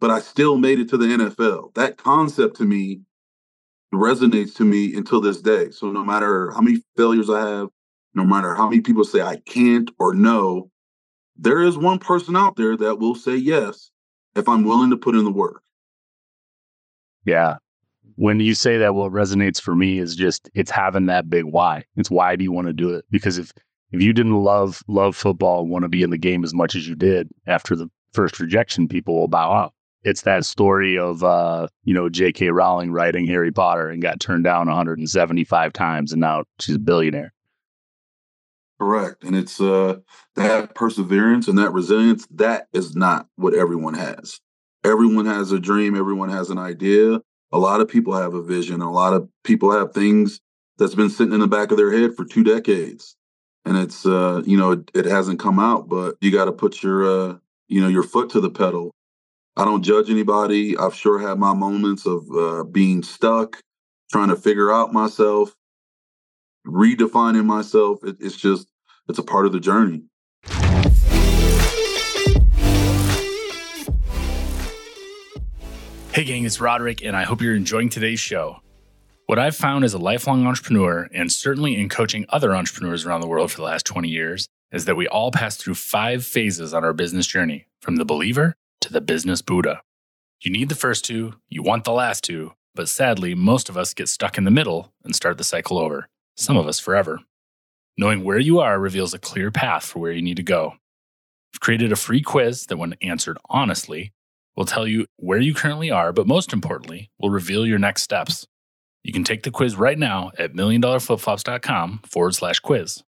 but 0.00 0.10
I 0.10 0.20
still 0.20 0.56
made 0.56 0.80
it 0.80 0.88
to 0.90 0.96
the 0.96 1.06
NFL. 1.06 1.74
That 1.74 1.96
concept 1.96 2.56
to 2.56 2.64
me 2.64 3.00
resonates 3.92 4.54
to 4.56 4.64
me 4.64 4.94
until 4.94 5.20
this 5.20 5.40
day. 5.40 5.70
So 5.70 5.90
no 5.90 6.04
matter 6.04 6.50
how 6.50 6.60
many 6.60 6.82
failures 6.96 7.30
I 7.30 7.48
have, 7.48 7.68
no 8.14 8.24
matter 8.24 8.54
how 8.54 8.68
many 8.68 8.80
people 8.80 9.04
say 9.04 9.20
I 9.20 9.36
can't 9.36 9.90
or 9.98 10.14
no, 10.14 10.70
there 11.36 11.62
is 11.62 11.76
one 11.76 11.98
person 11.98 12.36
out 12.36 12.56
there 12.56 12.76
that 12.76 12.98
will 12.98 13.14
say 13.14 13.36
yes 13.36 13.90
if 14.34 14.48
I'm 14.48 14.64
willing 14.64 14.90
to 14.90 14.96
put 14.96 15.14
in 15.14 15.24
the 15.24 15.32
work. 15.32 15.62
Yeah 17.24 17.56
when 18.16 18.40
you 18.40 18.54
say 18.54 18.78
that, 18.78 18.94
what 18.94 19.12
resonates 19.12 19.60
for 19.60 19.74
me 19.74 19.98
is 19.98 20.16
just 20.16 20.50
it's 20.54 20.70
having 20.70 21.06
that 21.06 21.28
big 21.28 21.44
why. 21.44 21.84
It's 21.96 22.10
why 22.10 22.36
do 22.36 22.44
you 22.44 22.52
want 22.52 22.68
to 22.68 22.72
do 22.72 22.90
it? 22.90 23.04
Because 23.10 23.38
if 23.38 23.52
if 23.90 24.02
you 24.02 24.12
didn't 24.12 24.42
love 24.42 24.82
love 24.88 25.16
football, 25.16 25.66
want 25.66 25.82
to 25.84 25.88
be 25.88 26.02
in 26.02 26.10
the 26.10 26.18
game 26.18 26.44
as 26.44 26.54
much 26.54 26.74
as 26.74 26.88
you 26.88 26.94
did 26.94 27.28
after 27.46 27.76
the 27.76 27.88
first 28.12 28.40
rejection, 28.40 28.88
people 28.88 29.18
will 29.18 29.28
bow 29.28 29.52
out. 29.52 29.72
It's 30.02 30.22
that 30.22 30.44
story 30.44 30.98
of 30.98 31.24
uh, 31.24 31.68
you 31.84 31.94
know 31.94 32.08
J.K. 32.08 32.50
Rowling 32.50 32.92
writing 32.92 33.26
Harry 33.26 33.52
Potter 33.52 33.88
and 33.88 34.02
got 34.02 34.20
turned 34.20 34.44
down 34.44 34.66
175 34.68 35.72
times, 35.72 36.12
and 36.12 36.20
now 36.20 36.44
she's 36.60 36.76
a 36.76 36.80
billionaire. 36.80 37.33
Correct, 38.80 39.22
and 39.24 39.36
it's 39.36 39.60
uh 39.60 39.98
that 40.34 40.74
perseverance 40.74 41.48
and 41.48 41.58
that 41.58 41.72
resilience 41.72 42.26
that 42.30 42.66
is 42.72 42.96
not 42.96 43.28
what 43.36 43.54
everyone 43.54 43.94
has. 43.94 44.40
Everyone 44.82 45.26
has 45.26 45.52
a 45.52 45.60
dream. 45.60 45.96
Everyone 45.96 46.28
has 46.28 46.50
an 46.50 46.58
idea 46.58 47.20
a 47.54 47.58
lot 47.58 47.80
of 47.80 47.88
people 47.88 48.14
have 48.14 48.34
a 48.34 48.42
vision. 48.42 48.82
A 48.82 48.90
lot 48.90 49.14
of 49.14 49.28
people 49.44 49.70
have 49.70 49.94
things 49.94 50.40
that's 50.76 50.96
been 50.96 51.08
sitting 51.08 51.32
in 51.32 51.38
the 51.38 51.46
back 51.46 51.70
of 51.70 51.76
their 51.76 51.92
head 51.92 52.16
for 52.16 52.24
two 52.24 52.42
decades, 52.42 53.16
and 53.64 53.78
it's 53.78 54.04
uh, 54.04 54.42
you 54.44 54.56
know 54.56 54.72
it, 54.72 54.90
it 54.92 55.04
hasn't 55.04 55.38
come 55.38 55.60
out. 55.60 55.88
But 55.88 56.16
you 56.20 56.32
got 56.32 56.46
to 56.46 56.52
put 56.52 56.82
your 56.82 57.04
uh, 57.04 57.36
you 57.68 57.80
know 57.80 57.86
your 57.86 58.02
foot 58.02 58.30
to 58.30 58.40
the 58.40 58.50
pedal. 58.50 58.90
I 59.56 59.64
don't 59.64 59.84
judge 59.84 60.10
anybody. 60.10 60.76
I've 60.76 60.96
sure 60.96 61.20
had 61.20 61.38
my 61.38 61.54
moments 61.54 62.06
of 62.06 62.26
uh, 62.36 62.64
being 62.64 63.04
stuck, 63.04 63.60
trying 64.10 64.30
to 64.30 64.36
figure 64.36 64.72
out 64.72 64.92
myself, 64.92 65.54
redefining 66.66 67.44
myself. 67.44 68.02
It, 68.02 68.16
it's 68.20 68.36
just 68.36 68.68
it's 69.08 69.18
a 69.18 69.22
part 69.22 69.46
of 69.46 69.52
the 69.52 69.60
journey. 69.60 70.04
Hey, 76.12 76.22
gang, 76.22 76.44
it's 76.44 76.58
Rodric, 76.58 77.04
and 77.04 77.16
I 77.16 77.24
hope 77.24 77.42
you're 77.42 77.56
enjoying 77.56 77.88
today's 77.88 78.20
show. 78.20 78.60
What 79.26 79.40
I've 79.40 79.56
found 79.56 79.84
as 79.84 79.94
a 79.94 79.98
lifelong 79.98 80.46
entrepreneur, 80.46 81.08
and 81.12 81.32
certainly 81.32 81.76
in 81.76 81.88
coaching 81.88 82.24
other 82.28 82.54
entrepreneurs 82.54 83.04
around 83.04 83.20
the 83.20 83.26
world 83.26 83.50
for 83.50 83.56
the 83.56 83.64
last 83.64 83.84
20 83.84 84.08
years, 84.08 84.48
is 84.70 84.84
that 84.84 84.96
we 84.96 85.08
all 85.08 85.32
pass 85.32 85.56
through 85.56 85.74
five 85.74 86.24
phases 86.24 86.72
on 86.72 86.84
our 86.84 86.92
business 86.92 87.26
journey 87.26 87.66
from 87.80 87.96
the 87.96 88.04
believer 88.04 88.54
to 88.80 88.92
the 88.92 89.00
business 89.00 89.42
Buddha. 89.42 89.82
You 90.40 90.52
need 90.52 90.68
the 90.68 90.74
first 90.74 91.04
two, 91.04 91.34
you 91.48 91.62
want 91.62 91.84
the 91.84 91.92
last 91.92 92.22
two, 92.22 92.52
but 92.74 92.88
sadly, 92.88 93.34
most 93.34 93.68
of 93.68 93.76
us 93.76 93.94
get 93.94 94.08
stuck 94.08 94.38
in 94.38 94.44
the 94.44 94.50
middle 94.50 94.92
and 95.02 95.16
start 95.16 95.38
the 95.38 95.42
cycle 95.42 95.78
over, 95.78 96.08
some 96.36 96.56
of 96.56 96.66
us 96.66 96.78
forever. 96.78 97.20
Knowing 97.96 98.24
where 98.24 98.38
you 98.38 98.58
are 98.60 98.78
reveals 98.78 99.14
a 99.14 99.18
clear 99.18 99.50
path 99.50 99.84
for 99.84 100.00
where 100.00 100.12
you 100.12 100.22
need 100.22 100.36
to 100.36 100.42
go. 100.42 100.74
I've 101.54 101.60
created 101.60 101.92
a 101.92 101.96
free 101.96 102.22
quiz 102.22 102.66
that, 102.66 102.76
when 102.76 102.96
answered 103.00 103.38
honestly, 103.48 104.12
will 104.56 104.64
tell 104.64 104.86
you 104.86 105.06
where 105.16 105.38
you 105.38 105.54
currently 105.54 105.90
are, 105.90 106.12
but 106.12 106.26
most 106.26 106.52
importantly, 106.52 107.10
will 107.18 107.30
reveal 107.30 107.66
your 107.66 107.78
next 107.78 108.02
steps. 108.02 108.46
You 109.02 109.12
can 109.12 109.24
take 109.24 109.42
the 109.42 109.50
quiz 109.50 109.76
right 109.76 109.98
now 109.98 110.32
at 110.38 110.54
milliondollarflipflops.com 110.54 112.00
forward 112.06 112.34
slash 112.34 112.58
quiz. 112.60 113.02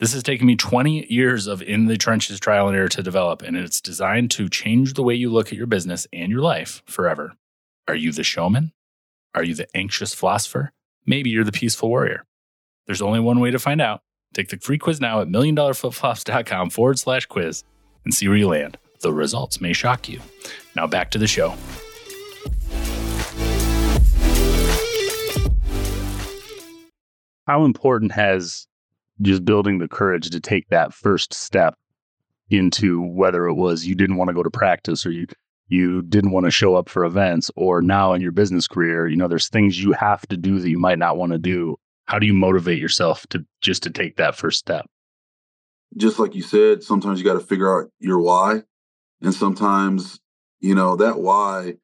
This 0.00 0.12
has 0.12 0.22
taken 0.22 0.46
me 0.46 0.54
20 0.54 1.12
years 1.12 1.48
of 1.48 1.60
in 1.60 1.86
the 1.86 1.96
trenches 1.96 2.38
trial 2.38 2.68
and 2.68 2.76
error 2.76 2.88
to 2.88 3.02
develop, 3.02 3.42
and 3.42 3.56
it's 3.56 3.80
designed 3.80 4.30
to 4.32 4.48
change 4.48 4.94
the 4.94 5.02
way 5.02 5.14
you 5.14 5.28
look 5.28 5.48
at 5.48 5.58
your 5.58 5.66
business 5.66 6.06
and 6.12 6.30
your 6.30 6.40
life 6.40 6.82
forever. 6.86 7.34
Are 7.88 7.96
you 7.96 8.12
the 8.12 8.22
showman? 8.22 8.72
Are 9.34 9.42
you 9.42 9.56
the 9.56 9.66
anxious 9.76 10.14
philosopher? 10.14 10.72
Maybe 11.04 11.30
you're 11.30 11.42
the 11.42 11.52
peaceful 11.52 11.88
warrior. 11.88 12.24
There's 12.88 13.02
only 13.02 13.20
one 13.20 13.38
way 13.38 13.50
to 13.50 13.58
find 13.58 13.82
out. 13.82 14.00
Take 14.32 14.48
the 14.48 14.56
free 14.56 14.78
quiz 14.78 14.98
now 14.98 15.20
at 15.20 15.28
milliondollarflipflops.com 15.28 16.70
forward 16.70 16.98
slash 16.98 17.26
quiz 17.26 17.62
and 18.06 18.14
see 18.14 18.26
where 18.28 18.36
you 18.38 18.48
land. 18.48 18.78
The 19.00 19.12
results 19.12 19.60
may 19.60 19.74
shock 19.74 20.08
you. 20.08 20.22
Now 20.74 20.86
back 20.86 21.10
to 21.10 21.18
the 21.18 21.26
show. 21.26 21.54
How 27.46 27.66
important 27.66 28.12
has 28.12 28.66
just 29.20 29.44
building 29.44 29.80
the 29.80 29.88
courage 29.88 30.30
to 30.30 30.40
take 30.40 30.70
that 30.70 30.94
first 30.94 31.34
step 31.34 31.74
into 32.48 33.02
whether 33.02 33.46
it 33.48 33.54
was 33.54 33.84
you 33.84 33.94
didn't 33.94 34.16
want 34.16 34.28
to 34.28 34.34
go 34.34 34.42
to 34.42 34.50
practice 34.50 35.04
or 35.04 35.10
you 35.10 35.26
you 35.66 36.00
didn't 36.00 36.30
want 36.30 36.46
to 36.46 36.50
show 36.50 36.74
up 36.74 36.88
for 36.88 37.04
events 37.04 37.50
or 37.54 37.82
now 37.82 38.14
in 38.14 38.22
your 38.22 38.32
business 38.32 38.66
career 38.66 39.06
you 39.06 39.16
know 39.16 39.28
there's 39.28 39.50
things 39.50 39.82
you 39.82 39.92
have 39.92 40.26
to 40.28 40.36
do 40.38 40.58
that 40.58 40.70
you 40.70 40.78
might 40.78 40.98
not 40.98 41.18
want 41.18 41.32
to 41.32 41.38
do 41.38 41.76
how 42.08 42.18
do 42.18 42.26
you 42.26 42.34
motivate 42.34 42.78
yourself 42.78 43.26
to 43.28 43.44
just 43.60 43.82
to 43.82 43.90
take 43.90 44.16
that 44.16 44.34
first 44.34 44.58
step 44.58 44.86
just 45.96 46.18
like 46.18 46.34
you 46.34 46.42
said 46.42 46.82
sometimes 46.82 47.18
you 47.18 47.24
got 47.24 47.34
to 47.34 47.40
figure 47.40 47.80
out 47.80 47.90
your 48.00 48.20
why 48.20 48.62
and 49.20 49.34
sometimes, 49.34 50.20
you 50.60 50.74
know, 50.74 50.96
that 50.96 51.18
why 51.18 51.74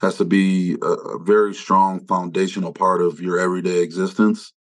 has 0.00 0.16
to 0.18 0.24
be 0.24 0.76
a, 0.82 0.86
a 0.86 1.18
very 1.18 1.54
strong 1.54 2.04
foundational 2.06 2.72
part 2.72 3.00
of 3.00 3.20
your 3.20 3.38
everyday 3.38 3.80
existence. 3.80 4.52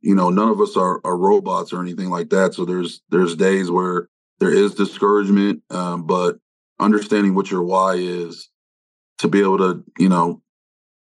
You 0.00 0.14
know, 0.14 0.30
none 0.30 0.48
of 0.48 0.60
us 0.60 0.76
are, 0.76 1.00
are 1.04 1.16
robots 1.16 1.72
or 1.72 1.80
anything 1.80 2.10
like 2.10 2.30
that. 2.30 2.54
So 2.54 2.64
there's 2.64 3.02
there's 3.10 3.36
days 3.36 3.70
where 3.70 4.08
there 4.38 4.52
is 4.52 4.74
discouragement, 4.74 5.62
um, 5.70 6.06
but 6.06 6.36
understanding 6.78 7.34
what 7.34 7.50
your 7.50 7.62
why 7.62 7.94
is 7.94 8.50
to 9.18 9.28
be 9.28 9.40
able 9.40 9.58
to, 9.58 9.84
you 9.98 10.08
know, 10.08 10.42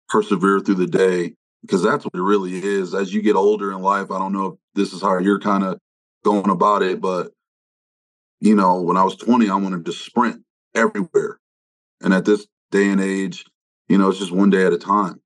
persevere 0.10 0.60
through 0.60 0.76
the 0.76 0.88
day 0.88 1.36
because 1.62 1.84
that's 1.84 2.06
what 2.06 2.16
it 2.16 2.22
really 2.22 2.64
is. 2.64 2.94
As 2.94 3.14
you 3.14 3.22
get 3.22 3.36
older 3.36 3.72
in 3.72 3.82
life, 3.82 4.12
I 4.12 4.20
don't 4.20 4.34
know 4.34 4.46
if 4.48 4.54
this 4.76 4.94
is 4.94 5.02
how 5.02 5.18
you're 5.20 5.40
kind 5.40 5.64
of 5.64 5.80
going 6.24 6.50
about 6.50 6.82
it, 6.84 7.02
but 7.02 7.32
you 8.40 8.56
know, 8.56 8.82
when 8.82 8.98
I 8.98 9.04
was 9.04 9.16
20, 9.16 9.50
I 9.50 9.56
wanted 9.56 9.86
to 9.86 9.94
sprint 9.94 10.42
everywhere. 10.74 11.40
And 12.02 12.14
at 12.14 12.26
this 12.26 12.48
day 12.72 12.90
and 12.90 13.00
age, 13.00 13.46
you 13.88 13.98
know, 13.98 14.10
it's 14.10 14.20
just 14.20 14.32
one 14.32 14.50
day 14.50 14.66
at 14.66 14.74
a 14.74 14.78
time 14.80 15.22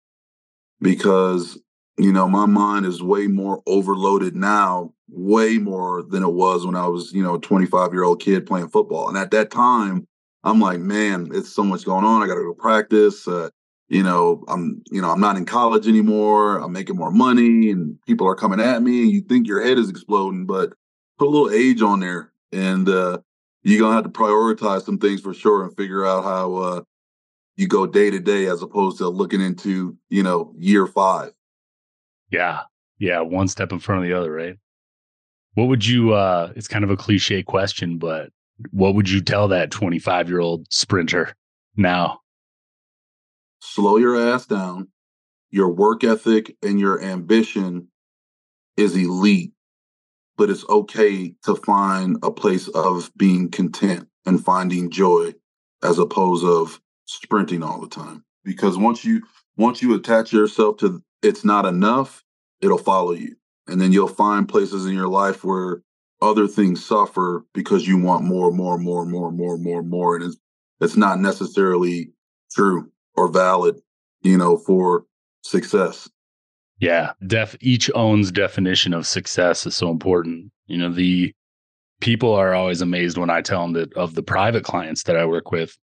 because, 0.82 1.58
you 1.98 2.12
know, 2.12 2.28
my 2.28 2.46
mind 2.46 2.86
is 2.86 3.02
way 3.02 3.28
more 3.28 3.64
overloaded 3.66 4.36
now, 4.36 4.94
way 5.08 5.58
more 5.58 6.04
than 6.04 6.24
it 6.24 6.34
was 6.34 6.66
when 6.66 6.76
I 6.76 6.88
was, 6.88 7.14
you 7.14 7.24
know, 7.24 7.36
a 7.36 7.40
25 7.40 7.94
year 7.94 8.04
old 8.04 8.22
kid 8.22 8.46
playing 8.46 8.68
football. 8.68 9.08
And 9.08 9.18
at 9.18 9.32
that 9.32 9.50
time, 9.50 10.08
I'm 10.44 10.60
like, 10.60 10.80
man, 10.80 11.30
it's 11.32 11.54
so 11.54 11.64
much 11.64 11.86
going 11.86 12.04
on. 12.04 12.22
I 12.22 12.28
got 12.28 12.36
to 12.36 12.44
go 12.44 12.54
practice. 12.54 13.28
Uh, 13.28 13.50
you 13.88 14.04
know, 14.04 14.44
I'm, 14.48 14.82
you 14.92 15.02
know, 15.02 15.12
I'm 15.12 15.20
not 15.20 15.38
in 15.38 15.46
college 15.46 15.88
anymore. 15.88 16.58
I'm 16.58 16.72
making 16.72 16.96
more 16.96 17.12
money 17.12 17.70
and 17.70 17.98
people 18.08 18.28
are 18.28 18.36
coming 18.36 18.60
at 18.60 18.82
me 18.82 19.04
and 19.04 19.12
you 19.12 19.22
think 19.22 19.48
your 19.48 19.64
head 19.64 19.78
is 19.78 19.90
exploding, 19.90 20.46
but 20.46 20.74
put 21.18 21.28
a 21.28 21.30
little 21.30 21.52
age 21.52 21.82
on 21.82 22.00
there 22.00 22.32
and 22.52 22.90
uh, 22.90 23.20
you're 23.64 23.80
gonna 23.80 23.96
have 23.96 24.04
to 24.04 24.10
prioritize 24.10 24.84
some 24.84 24.98
things 24.98 25.22
for 25.22 25.34
sure 25.34 25.64
and 25.64 25.76
figure 25.76 26.06
out 26.06 26.24
how 26.24 26.56
uh, 26.56 26.82
you 27.56 27.68
go 27.68 27.86
day 27.86 28.10
to 28.10 28.20
day 28.20 28.48
as 28.48 28.62
opposed 28.62 28.98
to 28.98 29.10
looking 29.10 29.42
into 29.42 29.98
you 30.10 30.24
know 30.24 30.54
year 30.58 30.88
five. 30.88 31.32
Yeah, 32.30 32.62
yeah, 33.00 33.22
one 33.22 33.48
step 33.48 33.72
in 33.72 33.80
front 33.80 34.04
of 34.04 34.08
the 34.08 34.18
other, 34.18 34.32
right? 34.32 34.56
What 35.54 35.66
would 35.66 35.86
you? 35.86 36.14
uh 36.14 36.52
It's 36.56 36.68
kind 36.68 36.84
of 36.84 36.92
a 36.92 36.98
cliche 36.98 37.44
question, 37.44 37.98
but 37.98 38.30
what 38.72 38.96
would 38.96 39.10
you 39.10 39.22
tell 39.22 39.48
that 39.50 39.72
25 39.72 40.30
year 40.30 40.40
old 40.40 40.72
sprinter 40.72 41.34
now? 41.76 42.20
Slow 43.62 43.98
your 43.98 44.16
ass 44.16 44.46
down. 44.46 44.90
Your 45.50 45.70
work 45.70 46.04
ethic 46.04 46.56
and 46.62 46.80
your 46.80 47.02
ambition 47.02 47.90
is 48.78 48.96
elite 48.96 49.54
but 50.38 50.50
it's 50.50 50.68
okay 50.70 51.34
to 51.44 51.56
find 51.56 52.18
a 52.24 52.32
place 52.32 52.68
of 52.70 53.12
being 53.16 53.50
content 53.50 54.08
and 54.26 54.44
finding 54.44 54.90
joy 54.90 55.34
as 55.84 56.00
opposed 56.00 56.46
of 56.46 56.82
sprinting 57.06 57.64
all 57.64 57.80
the 57.80 57.88
time. 57.88 58.24
Because 58.44 58.78
once 58.78 59.06
you 59.06 59.22
once 59.58 59.82
you 59.82 59.96
attach 59.96 60.34
yourself 60.34 60.78
to 60.78 61.02
it's 61.22 61.46
not 61.46 61.66
enough 61.66 62.24
it'll 62.62 62.78
follow 62.78 63.12
you. 63.12 63.36
And 63.68 63.82
then 63.82 63.92
you'll 63.92 64.08
find 64.08 64.48
places 64.48 64.86
in 64.86 64.94
your 64.94 65.08
life 65.08 65.44
where 65.44 65.82
other 66.22 66.48
things 66.48 66.86
suffer 66.86 67.46
because 67.54 67.88
you 67.88 67.98
want 67.98 68.24
more 68.24 68.52
more 68.52 68.78
more 68.78 69.06
more 69.06 69.32
more 69.32 69.58
more 69.58 69.84
more 69.84 70.16
and 70.16 70.26
it's 70.26 70.38
it's 70.82 70.98
not 70.98 71.20
necessarily 71.20 72.12
true 72.52 72.92
or 73.16 73.28
valid 73.28 73.80
you 74.22 74.38
know 74.38 74.58
for 74.58 75.06
success 75.44 76.10
yeah, 76.80 77.14
def 77.26 77.56
each 77.62 77.90
owns 77.96 78.32
definition 78.32 78.94
of 78.94 79.08
success 79.08 79.66
is 79.66 79.76
so 79.76 79.90
important. 79.90 80.52
You 80.68 80.78
know, 80.78 80.92
the 80.92 81.34
people 82.02 82.34
are 82.34 82.54
always 82.54 82.82
amazed 82.82 83.18
when 83.18 83.30
I 83.30 83.42
tell 83.42 83.62
them 83.62 83.74
that 83.74 83.94
of 83.94 84.16
the 84.16 84.24
private 84.24 84.64
clients 84.64 85.04
that 85.04 85.16
I 85.16 85.26
work 85.26 85.52
with, 85.52 85.78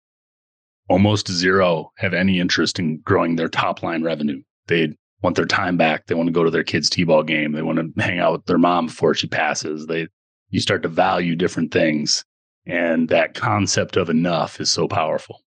almost 0.89 1.31
zero 1.31 1.91
have 1.98 2.13
any 2.13 2.39
interest 2.39 2.79
in 2.79 3.00
growing 3.01 3.36
their 3.36 3.48
top 3.48 3.83
line 3.83 4.03
revenue. 4.03 4.41
They 4.67 4.95
want 5.21 5.36
their 5.36 5.45
time 5.45 5.77
back. 5.77 6.07
They 6.07 6.15
want 6.15 6.27
to 6.27 6.33
go 6.33 6.43
to 6.43 6.51
their 6.51 6.63
kids' 6.63 6.89
t-ball 6.89 7.24
game. 7.24 7.51
They 7.51 7.62
want 7.62 7.77
to 7.77 8.01
hang 8.01 8.19
out 8.19 8.31
with 8.31 8.45
their 8.45 8.57
mom 8.57 8.88
before 8.88 9.13
she 9.13 9.27
passes. 9.27 9.86
They 9.86 10.07
you 10.50 10.59
start 10.59 10.81
to 10.81 10.89
value 10.89 11.36
different 11.36 11.71
things. 11.71 12.25
And 12.65 13.09
that 13.09 13.36
concept 13.36 13.95
of 13.95 14.09
enough 14.09 14.59
is 14.59 14.71
so 14.71 14.88
powerful. 14.88 15.43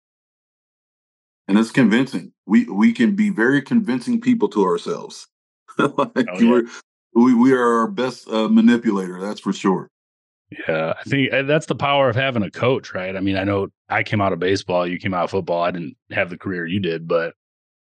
And 1.49 1.57
it's 1.57 1.71
convincing. 1.71 2.31
We 2.45 2.65
we 2.65 2.93
can 2.93 3.15
be 3.15 3.31
very 3.31 3.63
convincing 3.63 4.21
people 4.21 4.49
to 4.49 4.63
ourselves. 4.63 5.27
like 5.79 6.27
oh, 6.31 6.39
yeah. 6.39 6.61
we 7.15 7.33
we 7.33 7.53
are 7.53 7.79
our 7.79 7.87
best 7.87 8.29
uh, 8.29 8.47
manipulator, 8.47 9.19
that's 9.19 9.39
for 9.39 9.51
sure. 9.51 9.89
Yeah, 10.67 10.93
I 10.99 11.03
think 11.09 11.31
that's 11.47 11.65
the 11.65 11.73
power 11.73 12.07
of 12.07 12.15
having 12.15 12.43
a 12.43 12.51
coach, 12.51 12.93
right? 12.93 13.15
I 13.15 13.19
mean, 13.19 13.35
I 13.35 13.45
know 13.45 13.69
I 13.89 14.03
came 14.03 14.21
out 14.21 14.31
of 14.31 14.37
baseball, 14.37 14.85
you 14.85 14.99
came 14.99 15.15
out 15.15 15.23
of 15.23 15.31
football. 15.31 15.63
I 15.63 15.71
didn't 15.71 15.97
have 16.11 16.29
the 16.29 16.37
career 16.37 16.67
you 16.67 16.79
did, 16.79 17.07
but 17.07 17.33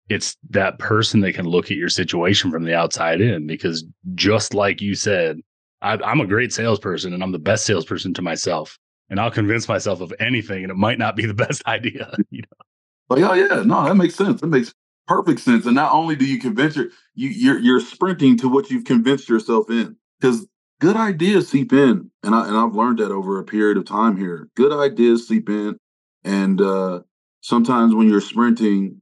it's 0.10 0.36
that 0.50 0.78
person 0.78 1.22
that 1.22 1.34
can 1.34 1.48
look 1.48 1.72
at 1.72 1.78
your 1.78 1.90
situation 1.90 2.52
from 2.52 2.66
the 2.66 2.76
outside 2.76 3.22
in 3.22 3.48
because 3.48 3.86
just 4.16 4.54
like 4.54 4.82
you 4.82 4.96
said, 4.96 5.40
I, 5.82 5.94
am 6.12 6.20
a 6.20 6.28
great 6.28 6.52
salesperson 6.52 7.14
and 7.14 7.24
I'm 7.24 7.32
the 7.32 7.40
best 7.40 7.66
salesperson 7.66 8.14
to 8.16 8.22
myself. 8.22 8.78
And 9.10 9.18
I'll 9.18 9.32
convince 9.32 9.70
myself 9.70 10.02
of 10.02 10.12
anything, 10.20 10.64
and 10.64 10.72
it 10.72 10.78
might 10.78 10.98
not 10.98 11.16
be 11.16 11.26
the 11.26 11.34
best 11.46 11.66
idea. 11.68 12.14
You 12.32 12.42
know? 12.42 12.66
But 13.08 13.20
yeah, 13.20 13.34
yeah, 13.36 13.64
no, 13.64 13.84
that 13.86 13.96
makes 13.96 14.16
sense. 14.16 14.42
That 14.42 14.48
makes 14.48 14.74
perfect 15.08 15.40
sense. 15.40 15.66
And 15.66 15.76
not 15.76 15.94
only 15.94 16.16
do 16.16 16.26
you 16.26 16.40
convince 16.40 16.76
your 16.76 16.88
you 17.14 17.30
you're 17.30 17.60
you're 17.60 17.80
sprinting 17.80 18.38
to 18.38 18.50
what 18.50 18.70
you've 18.70 18.86
convinced 18.86 19.30
yourself 19.30 19.70
in 19.70 19.96
because 20.20 20.48
good 20.82 20.96
ideas 20.96 21.48
seep 21.50 21.74
in, 21.74 22.10
and 22.24 22.36
I 22.36 22.48
and 22.48 22.58
I've 22.58 22.76
learned 22.76 23.00
that 23.00 23.12
over 23.12 23.40
a 23.40 23.44
period 23.44 23.78
of 23.78 23.86
time 23.86 24.18
here. 24.18 24.50
Good 24.56 24.74
ideas 24.74 25.28
seep 25.28 25.50
in, 25.50 25.78
and 26.24 26.62
uh, 26.62 27.02
sometimes 27.42 27.94
when 27.94 28.10
you're 28.10 28.22
sprinting, 28.22 29.02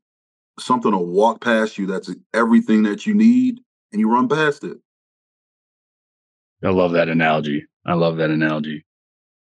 something 0.60 0.92
will 0.92 1.06
walk 1.06 1.42
past 1.42 1.78
you 1.78 1.88
that's 1.88 2.14
everything 2.34 2.84
that 2.84 3.06
you 3.06 3.14
need, 3.14 3.60
and 3.92 4.00
you 4.00 4.10
run 4.10 4.28
past 4.28 4.64
it. 4.64 4.78
I 6.64 6.70
love 6.70 6.94
that 6.94 7.10
analogy. 7.10 7.66
I 7.86 7.94
love 7.94 8.18
that 8.18 8.30
analogy. 8.30 8.86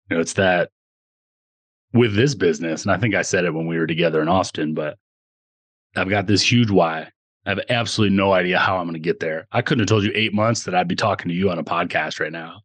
You 0.10 0.16
know, 0.16 0.22
it's 0.22 0.34
that 0.34 0.70
with 1.94 2.16
this 2.16 2.36
business, 2.36 2.84
and 2.84 2.92
I 2.92 2.98
think 2.98 3.16
I 3.16 3.22
said 3.22 3.46
it 3.46 3.54
when 3.54 3.68
we 3.68 3.78
were 3.78 3.88
together 3.88 4.22
in 4.22 4.28
Austin, 4.28 4.74
but 4.74 4.98
I've 5.96 6.10
got 6.10 6.28
this 6.28 6.42
huge 6.42 6.70
why. 6.70 7.10
I 7.46 7.52
have 7.52 7.62
absolutely 7.70 8.16
no 8.16 8.34
idea 8.34 8.60
how 8.60 8.78
I'm 8.78 8.86
going 8.86 8.94
to 8.94 9.00
get 9.00 9.22
there. 9.22 9.48
I 9.52 9.62
couldn't 9.62 9.80
have 9.80 9.88
told 9.88 10.04
you 10.04 10.12
eight 10.14 10.34
months 10.34 10.64
that 10.64 10.76
I'd 10.76 10.88
be 10.88 10.96
talking 10.96 11.30
to 11.30 11.34
you 11.34 11.50
on 11.50 11.60
a 11.60 11.64
podcast 11.64 12.20
right 12.20 12.32
now. 12.32 12.62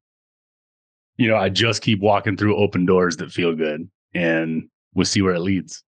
You 1.16 1.28
know, 1.28 1.36
I 1.36 1.50
just 1.50 1.82
keep 1.82 2.00
walking 2.00 2.36
through 2.36 2.56
open 2.56 2.84
doors 2.84 3.16
that 3.18 3.30
feel 3.30 3.54
good 3.54 3.88
and 4.12 4.68
we'll 4.94 5.06
see 5.06 5.22
where 5.22 5.34
it 5.34 5.40
leads. 5.40 5.84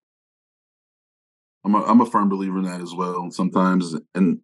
I'm 1.64 1.74
a, 1.74 1.82
I'm 1.84 2.00
a 2.00 2.06
firm 2.06 2.28
believer 2.28 2.58
in 2.58 2.64
that 2.64 2.80
as 2.80 2.94
well. 2.94 3.30
Sometimes, 3.30 3.96
and 4.14 4.38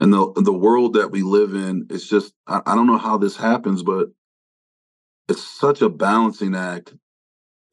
and 0.00 0.12
the 0.12 0.32
the 0.36 0.52
world 0.52 0.94
that 0.94 1.10
we 1.10 1.22
live 1.22 1.54
in, 1.54 1.86
it's 1.88 2.08
just 2.08 2.34
I, 2.46 2.60
I 2.66 2.74
don't 2.74 2.88
know 2.88 2.98
how 2.98 3.16
this 3.16 3.36
happens, 3.36 3.82
but 3.82 4.08
it's 5.28 5.42
such 5.42 5.80
a 5.80 5.88
balancing 5.88 6.54
act 6.54 6.92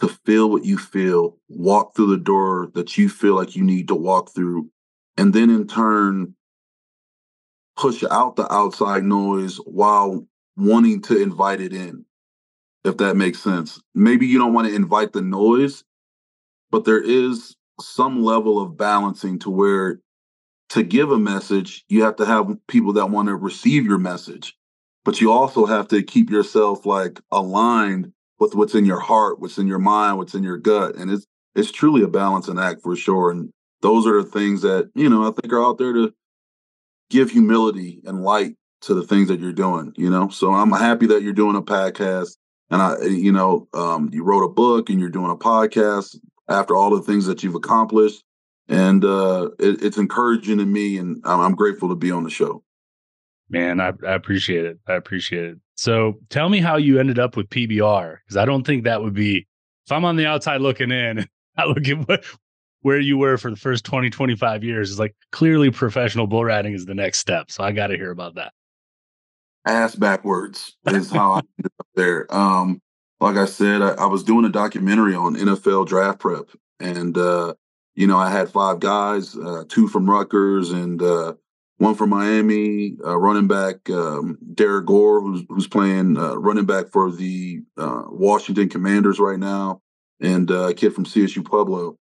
to 0.03 0.09
feel 0.25 0.49
what 0.49 0.65
you 0.65 0.77
feel, 0.77 1.37
walk 1.47 1.95
through 1.95 2.07
the 2.07 2.17
door 2.17 2.69
that 2.73 2.97
you 2.97 3.07
feel 3.07 3.35
like 3.35 3.55
you 3.55 3.63
need 3.63 3.87
to 3.87 3.95
walk 3.95 4.33
through, 4.33 4.69
and 5.17 5.33
then 5.33 5.49
in 5.49 5.65
turn 5.65 6.35
push 7.77 8.03
out 8.11 8.35
the 8.35 8.51
outside 8.53 9.03
noise 9.03 9.57
while 9.65 10.27
wanting 10.57 11.01
to 11.01 11.21
invite 11.21 11.61
it 11.61 11.71
in, 11.71 12.05
if 12.83 12.97
that 12.97 13.15
makes 13.15 13.39
sense. 13.39 13.81
Maybe 13.95 14.27
you 14.27 14.37
don't 14.37 14.53
want 14.53 14.67
to 14.67 14.75
invite 14.75 15.13
the 15.13 15.21
noise, 15.21 15.85
but 16.69 16.83
there 16.83 17.01
is 17.01 17.55
some 17.79 18.21
level 18.21 18.59
of 18.59 18.77
balancing 18.77 19.39
to 19.39 19.49
where 19.49 20.01
to 20.69 20.83
give 20.83 21.11
a 21.11 21.17
message, 21.17 21.85
you 21.87 22.03
have 22.03 22.17
to 22.17 22.25
have 22.25 22.57
people 22.67 22.91
that 22.93 23.09
want 23.09 23.29
to 23.29 23.35
receive 23.35 23.85
your 23.85 23.99
message, 23.99 24.57
but 25.05 25.21
you 25.21 25.31
also 25.31 25.65
have 25.65 25.87
to 25.87 26.03
keep 26.03 26.29
yourself 26.29 26.85
like 26.85 27.21
aligned 27.31 28.11
with 28.39 28.55
what's 28.55 28.75
in 28.75 28.85
your 28.85 28.99
heart, 28.99 29.39
what's 29.39 29.57
in 29.57 29.67
your 29.67 29.79
mind, 29.79 30.17
what's 30.17 30.35
in 30.35 30.43
your 30.43 30.57
gut. 30.57 30.95
And 30.95 31.11
it's 31.11 31.25
it's 31.55 31.71
truly 31.71 32.01
a 32.01 32.07
balancing 32.07 32.59
act 32.59 32.81
for 32.81 32.95
sure. 32.95 33.29
And 33.31 33.51
those 33.81 34.07
are 34.07 34.23
the 34.23 34.29
things 34.29 34.61
that, 34.63 34.89
you 34.95 35.09
know, 35.09 35.27
I 35.27 35.31
think 35.31 35.53
are 35.53 35.63
out 35.63 35.77
there 35.77 35.93
to 35.93 36.13
give 37.09 37.29
humility 37.29 38.01
and 38.05 38.23
light 38.23 38.55
to 38.81 38.93
the 38.93 39.03
things 39.03 39.27
that 39.27 39.39
you're 39.39 39.53
doing, 39.53 39.93
you 39.95 40.09
know. 40.09 40.29
So 40.29 40.53
I'm 40.53 40.71
happy 40.71 41.05
that 41.07 41.21
you're 41.21 41.33
doing 41.33 41.55
a 41.55 41.61
podcast. 41.61 42.37
And 42.69 42.81
I, 42.81 42.95
you 43.03 43.31
know, 43.31 43.67
um, 43.73 44.09
you 44.11 44.23
wrote 44.23 44.43
a 44.43 44.49
book 44.49 44.89
and 44.89 44.99
you're 44.99 45.09
doing 45.09 45.29
a 45.29 45.35
podcast 45.35 46.17
after 46.49 46.75
all 46.75 46.89
the 46.89 47.03
things 47.03 47.25
that 47.27 47.43
you've 47.43 47.55
accomplished. 47.55 48.23
And 48.67 49.05
uh, 49.05 49.49
it, 49.59 49.83
it's 49.83 49.97
encouraging 49.97 50.57
to 50.57 50.65
me, 50.65 50.97
and 50.97 51.21
I'm, 51.25 51.41
I'm 51.41 51.55
grateful 51.55 51.89
to 51.89 51.95
be 51.95 52.11
on 52.11 52.23
the 52.23 52.29
show. 52.29 52.63
Man, 53.49 53.79
I, 53.79 53.91
I 54.07 54.13
appreciate 54.13 54.65
it. 54.65 54.79
I 54.87 54.93
appreciate 54.93 55.45
it. 55.45 55.57
So 55.75 56.19
tell 56.29 56.49
me 56.49 56.59
how 56.59 56.77
you 56.77 56.99
ended 56.99 57.19
up 57.19 57.35
with 57.35 57.49
PBR 57.49 58.17
because 58.23 58.37
I 58.37 58.45
don't 58.45 58.65
think 58.65 58.83
that 58.83 59.01
would 59.01 59.13
be 59.13 59.47
if 59.85 59.91
I'm 59.91 60.05
on 60.05 60.15
the 60.15 60.25
outside 60.25 60.61
looking 60.61 60.91
in. 60.91 61.27
I 61.57 61.65
look 61.65 61.87
at 61.87 62.07
what, 62.07 62.25
where 62.81 62.99
you 62.99 63.17
were 63.17 63.37
for 63.37 63.51
the 63.51 63.57
first 63.57 63.85
20, 63.85 64.09
25 64.09 64.63
years. 64.63 64.91
Is 64.91 64.99
like 64.99 65.15
clearly 65.31 65.71
professional 65.71 66.27
bull 66.27 66.43
riding 66.43 66.73
is 66.73 66.85
the 66.85 66.95
next 66.95 67.19
step. 67.19 67.51
So 67.51 67.63
I 67.63 67.71
got 67.71 67.87
to 67.87 67.97
hear 67.97 68.11
about 68.11 68.35
that. 68.35 68.53
Ass 69.65 69.95
backwards 69.95 70.75
is 70.87 71.11
how 71.11 71.33
I 71.33 71.37
ended 71.59 71.71
up 71.79 71.87
there. 71.95 72.33
Um, 72.35 72.81
like 73.19 73.37
I 73.37 73.45
said, 73.45 73.81
I, 73.81 73.89
I, 73.91 74.05
was 74.07 74.23
doing 74.23 74.43
a 74.43 74.49
documentary 74.49 75.15
on 75.15 75.35
NFL 75.35 75.87
draft 75.87 76.19
prep, 76.19 76.49
and 76.81 77.17
uh, 77.17 77.53
you 77.95 78.05
know, 78.05 78.17
I 78.17 78.29
had 78.29 78.49
five 78.49 78.81
guys, 78.81 79.37
uh, 79.37 79.63
two 79.69 79.87
from 79.87 80.09
Rutgers 80.09 80.71
and 80.71 81.01
uh, 81.01 81.35
one 81.77 81.95
from 81.95 82.09
Miami, 82.09 82.97
uh, 83.05 83.17
running 83.17 83.47
back 83.47 83.89
um, 83.89 84.37
Derrick 84.53 84.85
Gore, 84.85 85.21
who's 85.21 85.43
who's 85.49 85.67
playing 85.67 86.17
uh, 86.17 86.35
running 86.35 86.65
back 86.65 86.89
for 86.89 87.11
the 87.11 87.61
uh, 87.77 88.03
Washington 88.07 88.69
Commanders 88.69 89.19
right 89.19 89.39
now, 89.39 89.81
and 90.21 90.49
uh, 90.51 90.69
a 90.69 90.73
kid 90.73 90.93
from 90.93 91.05
CSU 91.05 91.43
Pueblo. 91.43 91.97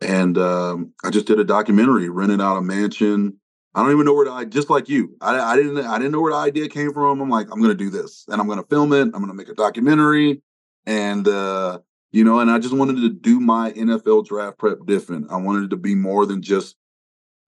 And 0.00 0.36
um, 0.36 0.92
I 1.02 1.10
just 1.10 1.26
did 1.26 1.40
a 1.40 1.44
documentary, 1.44 2.08
rented 2.08 2.40
out 2.40 2.58
a 2.58 2.62
mansion. 2.62 3.38
I 3.74 3.82
don't 3.82 3.92
even 3.92 4.04
know 4.04 4.14
where 4.14 4.30
I 4.30 4.44
just 4.44 4.70
like 4.70 4.88
you. 4.88 5.16
I, 5.20 5.38
I 5.40 5.56
didn't 5.56 5.78
I 5.78 5.98
didn't 5.98 6.12
know 6.12 6.20
where 6.20 6.32
the 6.32 6.38
idea 6.38 6.68
came 6.68 6.92
from. 6.92 7.20
I'm 7.20 7.30
like, 7.30 7.48
I'm 7.50 7.60
gonna 7.60 7.74
do 7.74 7.90
this, 7.90 8.24
and 8.28 8.40
I'm 8.40 8.48
gonna 8.48 8.64
film 8.64 8.92
it. 8.92 9.02
I'm 9.02 9.20
gonna 9.20 9.34
make 9.34 9.48
a 9.48 9.54
documentary, 9.54 10.42
and 10.86 11.26
uh, 11.26 11.78
you 12.12 12.22
know, 12.22 12.38
and 12.38 12.50
I 12.50 12.58
just 12.58 12.76
wanted 12.76 12.96
to 12.96 13.08
do 13.08 13.40
my 13.40 13.72
NFL 13.72 14.26
draft 14.26 14.58
prep 14.58 14.78
different. 14.86 15.32
I 15.32 15.36
wanted 15.36 15.70
to 15.70 15.76
be 15.76 15.94
more 15.94 16.26
than 16.26 16.42
just 16.42 16.76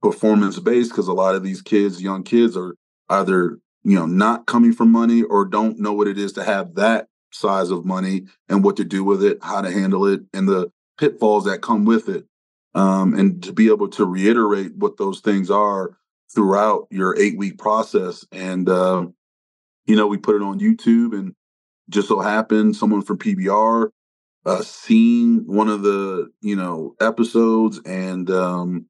performance 0.02 0.58
based 0.58 0.90
because 0.90 1.08
a 1.08 1.12
lot 1.12 1.34
of 1.34 1.42
these 1.42 1.62
kids, 1.62 2.02
young 2.02 2.22
kids, 2.22 2.56
are 2.56 2.76
either 3.08 3.58
you 3.84 3.94
know 3.94 4.06
not 4.06 4.46
coming 4.46 4.72
from 4.72 4.90
money 4.90 5.22
or 5.22 5.44
don't 5.44 5.78
know 5.78 5.92
what 5.92 6.08
it 6.08 6.18
is 6.18 6.32
to 6.34 6.44
have 6.44 6.74
that 6.74 7.08
size 7.32 7.70
of 7.70 7.84
money 7.84 8.24
and 8.48 8.64
what 8.64 8.76
to 8.76 8.84
do 8.84 9.04
with 9.04 9.22
it, 9.22 9.38
how 9.42 9.60
to 9.60 9.70
handle 9.70 10.06
it, 10.06 10.22
and 10.32 10.48
the 10.48 10.70
pitfalls 10.98 11.44
that 11.44 11.62
come 11.62 11.84
with 11.84 12.08
it. 12.08 12.26
Um, 12.74 13.14
and 13.14 13.42
to 13.44 13.52
be 13.52 13.68
able 13.68 13.88
to 13.90 14.04
reiterate 14.04 14.76
what 14.76 14.98
those 14.98 15.20
things 15.20 15.50
are 15.50 15.96
throughout 16.34 16.86
your 16.90 17.18
eight 17.18 17.38
week 17.38 17.58
process. 17.58 18.26
And, 18.32 18.68
uh, 18.68 19.06
you 19.86 19.96
know, 19.96 20.06
we 20.06 20.18
put 20.18 20.36
it 20.36 20.42
on 20.42 20.60
YouTube 20.60 21.18
and 21.18 21.34
just 21.88 22.08
so 22.08 22.20
happened 22.20 22.76
someone 22.76 23.00
from 23.00 23.16
PBR 23.16 23.88
uh, 24.44 24.62
seen 24.62 25.44
one 25.46 25.68
of 25.68 25.82
the, 25.82 26.30
you 26.40 26.54
know, 26.54 26.94
episodes 27.00 27.80
and 27.84 28.30
um, 28.30 28.86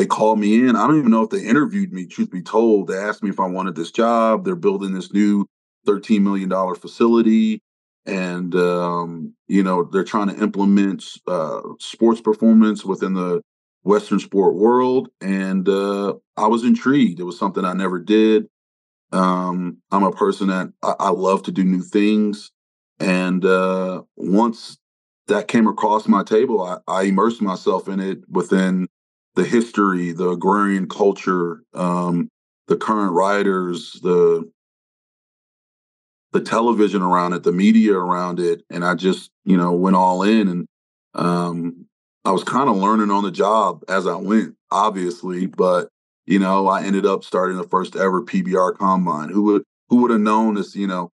they 0.00 0.06
called 0.06 0.40
me 0.40 0.66
in. 0.66 0.76
I 0.76 0.86
don't 0.86 0.98
even 0.98 1.10
know 1.10 1.24
if 1.24 1.28
they 1.28 1.44
interviewed 1.44 1.92
me, 1.92 2.06
truth 2.06 2.30
be 2.30 2.40
told. 2.40 2.86
They 2.86 2.96
asked 2.96 3.22
me 3.22 3.28
if 3.28 3.38
I 3.38 3.46
wanted 3.46 3.74
this 3.74 3.90
job. 3.90 4.46
They're 4.46 4.54
building 4.56 4.94
this 4.94 5.12
new 5.12 5.46
$13 5.86 6.22
million 6.22 6.48
facility. 6.74 7.60
And, 8.06 8.54
um, 8.54 9.34
you 9.46 9.62
know, 9.62 9.84
they're 9.84 10.02
trying 10.02 10.28
to 10.28 10.42
implement 10.42 11.04
uh, 11.26 11.60
sports 11.80 12.22
performance 12.22 12.82
within 12.82 13.12
the 13.12 13.42
Western 13.82 14.18
sport 14.20 14.54
world. 14.54 15.10
And 15.20 15.68
uh, 15.68 16.14
I 16.34 16.46
was 16.46 16.64
intrigued. 16.64 17.20
It 17.20 17.24
was 17.24 17.38
something 17.38 17.66
I 17.66 17.74
never 17.74 17.98
did. 17.98 18.46
Um, 19.12 19.82
I'm 19.90 20.04
a 20.04 20.12
person 20.12 20.48
that 20.48 20.72
I, 20.82 20.94
I 20.98 21.10
love 21.10 21.42
to 21.42 21.52
do 21.52 21.62
new 21.62 21.82
things. 21.82 22.52
And 22.98 23.44
uh, 23.44 24.00
once 24.16 24.78
that 25.26 25.46
came 25.46 25.66
across 25.66 26.08
my 26.08 26.24
table, 26.24 26.62
I, 26.62 26.78
I 26.88 27.02
immersed 27.02 27.42
myself 27.42 27.86
in 27.86 28.00
it 28.00 28.20
within 28.30 28.88
the 29.34 29.44
history, 29.44 30.12
the 30.12 30.30
agrarian 30.30 30.88
culture, 30.88 31.62
um, 31.74 32.28
the 32.66 32.76
current 32.76 33.12
writers, 33.12 33.98
the 34.02 34.50
the 36.32 36.40
television 36.40 37.02
around 37.02 37.32
it, 37.32 37.42
the 37.42 37.52
media 37.52 37.94
around 37.94 38.38
it, 38.38 38.62
and 38.70 38.84
I 38.84 38.94
just 38.94 39.30
you 39.44 39.56
know 39.56 39.72
went 39.72 39.96
all 39.96 40.22
in, 40.22 40.48
and 40.48 40.66
um, 41.14 41.86
I 42.24 42.30
was 42.30 42.44
kind 42.44 42.68
of 42.68 42.76
learning 42.76 43.10
on 43.10 43.24
the 43.24 43.30
job 43.30 43.82
as 43.88 44.06
I 44.06 44.16
went, 44.16 44.54
obviously, 44.70 45.46
but 45.46 45.88
you 46.26 46.38
know 46.38 46.68
I 46.68 46.82
ended 46.82 47.06
up 47.06 47.24
starting 47.24 47.56
the 47.56 47.68
first 47.68 47.96
ever 47.96 48.22
PBR 48.22 48.76
combine. 48.78 49.28
Who 49.28 49.42
would 49.44 49.62
who 49.88 50.02
would 50.02 50.10
have 50.10 50.20
known 50.20 50.54
this? 50.54 50.76
You 50.76 50.86
know, 50.86 51.10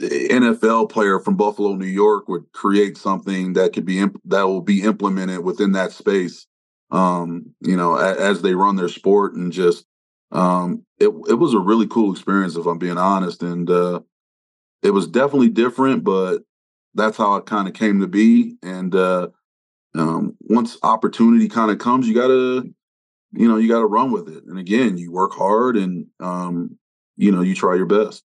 NFL 0.00 0.90
player 0.90 1.20
from 1.20 1.36
Buffalo, 1.36 1.74
New 1.74 1.86
York, 1.86 2.28
would 2.28 2.50
create 2.52 2.96
something 2.96 3.52
that 3.54 3.72
could 3.72 3.84
be 3.84 3.98
imp- 3.98 4.20
that 4.24 4.44
will 4.44 4.62
be 4.62 4.82
implemented 4.82 5.44
within 5.44 5.72
that 5.72 5.92
space 5.92 6.46
um, 6.92 7.54
you 7.60 7.76
know, 7.76 7.96
a, 7.96 8.14
as 8.14 8.42
they 8.42 8.54
run 8.54 8.76
their 8.76 8.88
sport 8.88 9.34
and 9.34 9.50
just 9.50 9.86
um, 10.30 10.84
it 10.98 11.08
it 11.28 11.34
was 11.34 11.54
a 11.54 11.58
really 11.58 11.86
cool 11.88 12.12
experience 12.12 12.54
if 12.54 12.66
I'm 12.66 12.78
being 12.78 12.98
honest, 12.98 13.42
and 13.42 13.68
uh, 13.68 14.00
it 14.82 14.90
was 14.90 15.08
definitely 15.08 15.48
different, 15.48 16.04
but 16.04 16.42
that's 16.94 17.16
how 17.16 17.36
it 17.36 17.46
kind 17.46 17.66
of 17.66 17.74
came 17.74 18.00
to 18.00 18.06
be. 18.06 18.56
And 18.62 18.94
uh, 18.94 19.28
um, 19.94 20.36
once 20.42 20.78
opportunity 20.82 21.48
kind 21.48 21.70
of 21.70 21.78
comes, 21.78 22.06
you 22.06 22.14
gotta 22.14 22.68
you 23.32 23.48
know 23.48 23.56
you 23.56 23.68
gotta 23.68 23.86
run 23.86 24.12
with 24.12 24.28
it. 24.28 24.44
And 24.44 24.58
again, 24.58 24.98
you 24.98 25.10
work 25.10 25.32
hard 25.32 25.76
and 25.76 26.06
um, 26.20 26.78
you 27.16 27.32
know 27.32 27.40
you 27.40 27.54
try 27.54 27.74
your 27.74 27.86
best. 27.86 28.22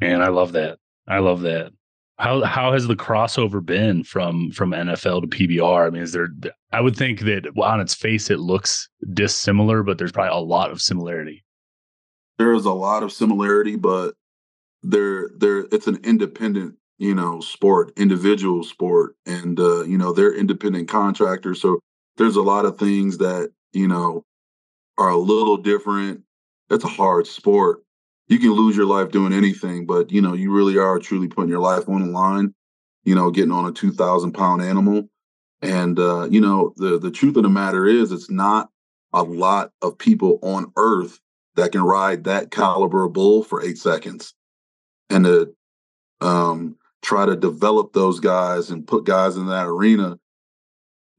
Man, 0.00 0.22
I 0.22 0.28
love 0.28 0.52
that. 0.52 0.78
I 1.06 1.18
love 1.18 1.42
that. 1.42 1.72
How 2.20 2.44
how 2.44 2.72
has 2.72 2.86
the 2.86 2.96
crossover 2.96 3.64
been 3.64 4.04
from 4.04 4.50
from 4.50 4.72
NFL 4.72 5.22
to 5.22 5.26
PBR? 5.26 5.86
I 5.86 5.90
mean, 5.90 6.02
is 6.02 6.12
there? 6.12 6.28
I 6.70 6.82
would 6.82 6.94
think 6.94 7.20
that 7.20 7.46
on 7.56 7.80
its 7.80 7.94
face 7.94 8.28
it 8.30 8.40
looks 8.40 8.90
dissimilar, 9.14 9.82
but 9.82 9.96
there's 9.96 10.12
probably 10.12 10.36
a 10.36 10.44
lot 10.44 10.70
of 10.70 10.82
similarity. 10.82 11.42
There 12.38 12.52
is 12.52 12.66
a 12.66 12.72
lot 12.72 13.02
of 13.02 13.10
similarity, 13.10 13.76
but 13.76 14.14
there 14.82 15.30
there 15.38 15.66
it's 15.72 15.86
an 15.86 15.98
independent 16.04 16.76
you 16.98 17.14
know 17.14 17.40
sport, 17.40 17.92
individual 17.96 18.64
sport, 18.64 19.16
and 19.24 19.58
uh, 19.58 19.84
you 19.84 19.96
know 19.96 20.12
they're 20.12 20.34
independent 20.34 20.88
contractors, 20.88 21.60
so 21.60 21.80
there's 22.18 22.36
a 22.36 22.42
lot 22.42 22.66
of 22.66 22.78
things 22.78 23.16
that 23.18 23.50
you 23.72 23.88
know 23.88 24.24
are 24.98 25.08
a 25.08 25.16
little 25.16 25.56
different. 25.56 26.20
It's 26.68 26.84
a 26.84 26.88
hard 26.88 27.26
sport, 27.26 27.82
you 28.30 28.38
can 28.38 28.52
lose 28.52 28.76
your 28.76 28.86
life 28.86 29.10
doing 29.10 29.32
anything, 29.32 29.86
but 29.86 30.12
you 30.12 30.22
know, 30.22 30.34
you 30.34 30.52
really 30.52 30.78
are 30.78 31.00
truly 31.00 31.26
putting 31.26 31.50
your 31.50 31.58
life 31.58 31.88
on 31.88 32.00
the 32.00 32.06
line, 32.06 32.54
you 33.02 33.16
know, 33.16 33.28
getting 33.32 33.50
on 33.50 33.66
a 33.66 33.72
2000 33.72 34.32
pound 34.32 34.62
animal. 34.62 35.08
And, 35.62 35.98
uh, 35.98 36.28
you 36.30 36.40
know, 36.40 36.72
the, 36.76 37.00
the 37.00 37.10
truth 37.10 37.36
of 37.36 37.42
the 37.42 37.48
matter 37.48 37.86
is 37.86 38.12
it's 38.12 38.30
not 38.30 38.70
a 39.12 39.24
lot 39.24 39.72
of 39.82 39.98
people 39.98 40.38
on 40.42 40.72
earth 40.76 41.18
that 41.56 41.72
can 41.72 41.82
ride 41.82 42.22
that 42.24 42.52
caliber 42.52 43.08
bull 43.08 43.42
for 43.42 43.64
eight 43.64 43.78
seconds 43.78 44.32
and 45.10 45.24
to 45.24 45.52
um, 46.20 46.76
try 47.02 47.26
to 47.26 47.34
develop 47.34 47.92
those 47.92 48.20
guys 48.20 48.70
and 48.70 48.86
put 48.86 49.04
guys 49.04 49.36
in 49.36 49.48
that 49.48 49.66
arena. 49.66 50.20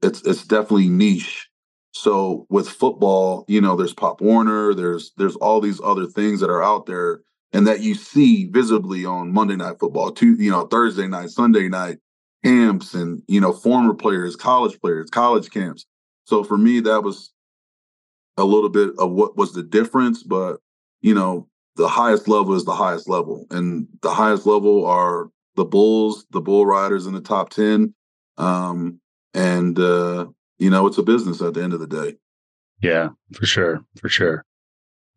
It's, 0.00 0.22
it's 0.22 0.46
definitely 0.46 0.88
niche 0.88 1.50
so 1.92 2.46
with 2.48 2.68
football, 2.68 3.44
you 3.48 3.60
know, 3.60 3.76
there's 3.76 3.94
Pop 3.94 4.20
Warner, 4.20 4.74
there's 4.74 5.12
there's 5.16 5.36
all 5.36 5.60
these 5.60 5.80
other 5.82 6.06
things 6.06 6.40
that 6.40 6.50
are 6.50 6.62
out 6.62 6.86
there 6.86 7.20
and 7.52 7.66
that 7.66 7.80
you 7.80 7.94
see 7.94 8.46
visibly 8.46 9.04
on 9.04 9.32
Monday 9.32 9.56
Night 9.56 9.78
Football, 9.78 10.10
to 10.12 10.34
you 10.34 10.50
know, 10.50 10.66
Thursday 10.66 11.06
night, 11.06 11.30
Sunday 11.30 11.68
night 11.68 11.98
camps, 12.44 12.94
and 12.94 13.22
you 13.28 13.40
know, 13.40 13.52
former 13.52 13.94
players, 13.94 14.36
college 14.36 14.80
players, 14.80 15.10
college 15.10 15.50
camps. 15.50 15.84
So 16.24 16.44
for 16.44 16.56
me, 16.56 16.80
that 16.80 17.02
was 17.02 17.30
a 18.38 18.44
little 18.44 18.70
bit 18.70 18.90
of 18.98 19.10
what 19.10 19.36
was 19.36 19.52
the 19.52 19.62
difference, 19.62 20.22
but 20.22 20.60
you 21.02 21.14
know, 21.14 21.46
the 21.76 21.88
highest 21.88 22.26
level 22.26 22.54
is 22.54 22.64
the 22.64 22.74
highest 22.74 23.08
level, 23.08 23.46
and 23.50 23.86
the 24.00 24.10
highest 24.10 24.46
level 24.46 24.86
are 24.86 25.28
the 25.56 25.64
Bulls, 25.66 26.24
the 26.30 26.40
Bull 26.40 26.64
Riders 26.64 27.06
in 27.06 27.12
the 27.12 27.20
top 27.20 27.50
ten, 27.50 27.94
um, 28.38 28.98
and 29.34 29.78
uh, 29.78 30.26
you 30.62 30.70
know, 30.70 30.86
it's 30.86 30.98
a 30.98 31.02
business 31.02 31.42
at 31.42 31.54
the 31.54 31.62
end 31.62 31.72
of 31.72 31.80
the 31.80 31.88
day. 31.88 32.14
Yeah, 32.80 33.08
for 33.32 33.46
sure. 33.46 33.80
For 34.00 34.08
sure. 34.08 34.44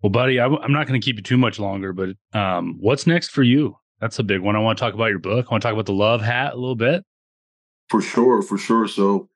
Well, 0.02 0.10
buddy, 0.10 0.40
I, 0.40 0.46
am 0.46 0.72
not 0.72 0.88
going 0.88 1.00
to 1.00 1.06
keep 1.06 1.18
you 1.18 1.22
too 1.22 1.38
much 1.38 1.60
longer, 1.60 1.94
but 1.94 2.10
um, 2.34 2.78
what's 2.80 3.06
next 3.06 3.30
for 3.30 3.44
you? 3.44 3.78
That's 4.02 4.18
a 4.18 4.24
big 4.24 4.42
one. 4.42 4.56
I 4.56 4.60
want 4.60 4.78
to 4.78 4.84
talk 4.84 4.96
about 4.96 5.12
your 5.12 5.20
book. 5.20 5.46
I 5.48 5.54
want 5.54 5.62
to 5.62 5.68
talk 5.68 5.74
about 5.74 5.86
the 5.86 5.94
Love 5.94 6.22
Hat 6.22 6.54
a 6.54 6.58
little 6.58 6.76
bit. 6.76 7.04
For 7.90 8.02
sure, 8.02 8.42
for 8.42 8.58
sure. 8.58 8.88
So, 8.88 9.30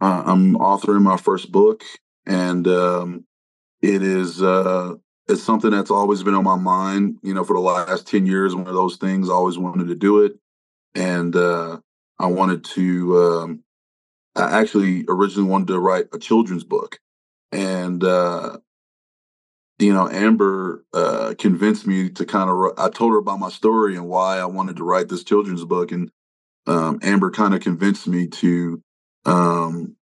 uh, 0.00 0.22
I'm 0.24 0.54
authoring 0.54 1.02
my 1.02 1.18
first 1.18 1.52
book, 1.52 1.84
and 2.24 2.66
um, 2.66 3.26
it 3.82 4.02
is 4.02 4.42
uh, 4.42 4.94
it's 5.28 5.42
something 5.42 5.70
that's 5.70 5.90
always 5.90 6.22
been 6.22 6.34
on 6.34 6.44
my 6.44 6.56
mind. 6.56 7.18
You 7.22 7.34
know, 7.34 7.44
for 7.44 7.54
the 7.54 7.60
last 7.60 8.06
ten 8.06 8.24
years, 8.24 8.54
one 8.54 8.66
of 8.66 8.74
those 8.74 8.96
things. 8.96 9.28
I 9.28 9.34
always 9.34 9.58
wanted 9.58 9.88
to 9.88 9.94
do 9.94 10.22
it, 10.24 10.32
and 10.94 11.36
uh, 11.36 11.78
I 12.18 12.26
wanted 12.26 12.64
to 12.64 13.18
um, 13.18 13.64
I 14.34 14.60
actually 14.60 15.04
originally 15.08 15.48
wanted 15.48 15.68
to 15.68 15.78
write 15.78 16.06
a 16.12 16.18
children's 16.18 16.64
book, 16.64 16.98
and 17.52 18.02
uh, 18.02 18.58
you 19.78 19.92
know, 19.92 20.08
Amber 20.08 20.84
uh, 20.94 21.34
convinced 21.38 21.86
me 21.86 22.08
to 22.10 22.24
kind 22.24 22.48
of. 22.48 22.78
I 22.78 22.88
told 22.88 23.12
her 23.12 23.18
about 23.18 23.40
my 23.40 23.50
story 23.50 23.96
and 23.96 24.08
why 24.08 24.38
I 24.38 24.46
wanted 24.46 24.76
to 24.76 24.84
write 24.84 25.08
this 25.08 25.24
children's 25.24 25.64
book, 25.64 25.92
and 25.92 26.10
um, 26.66 26.98
Amber 27.02 27.30
kind 27.30 27.54
of 27.54 27.60
convinced 27.60 28.06
me 28.08 28.28
to 28.28 28.82
um, 29.26 29.96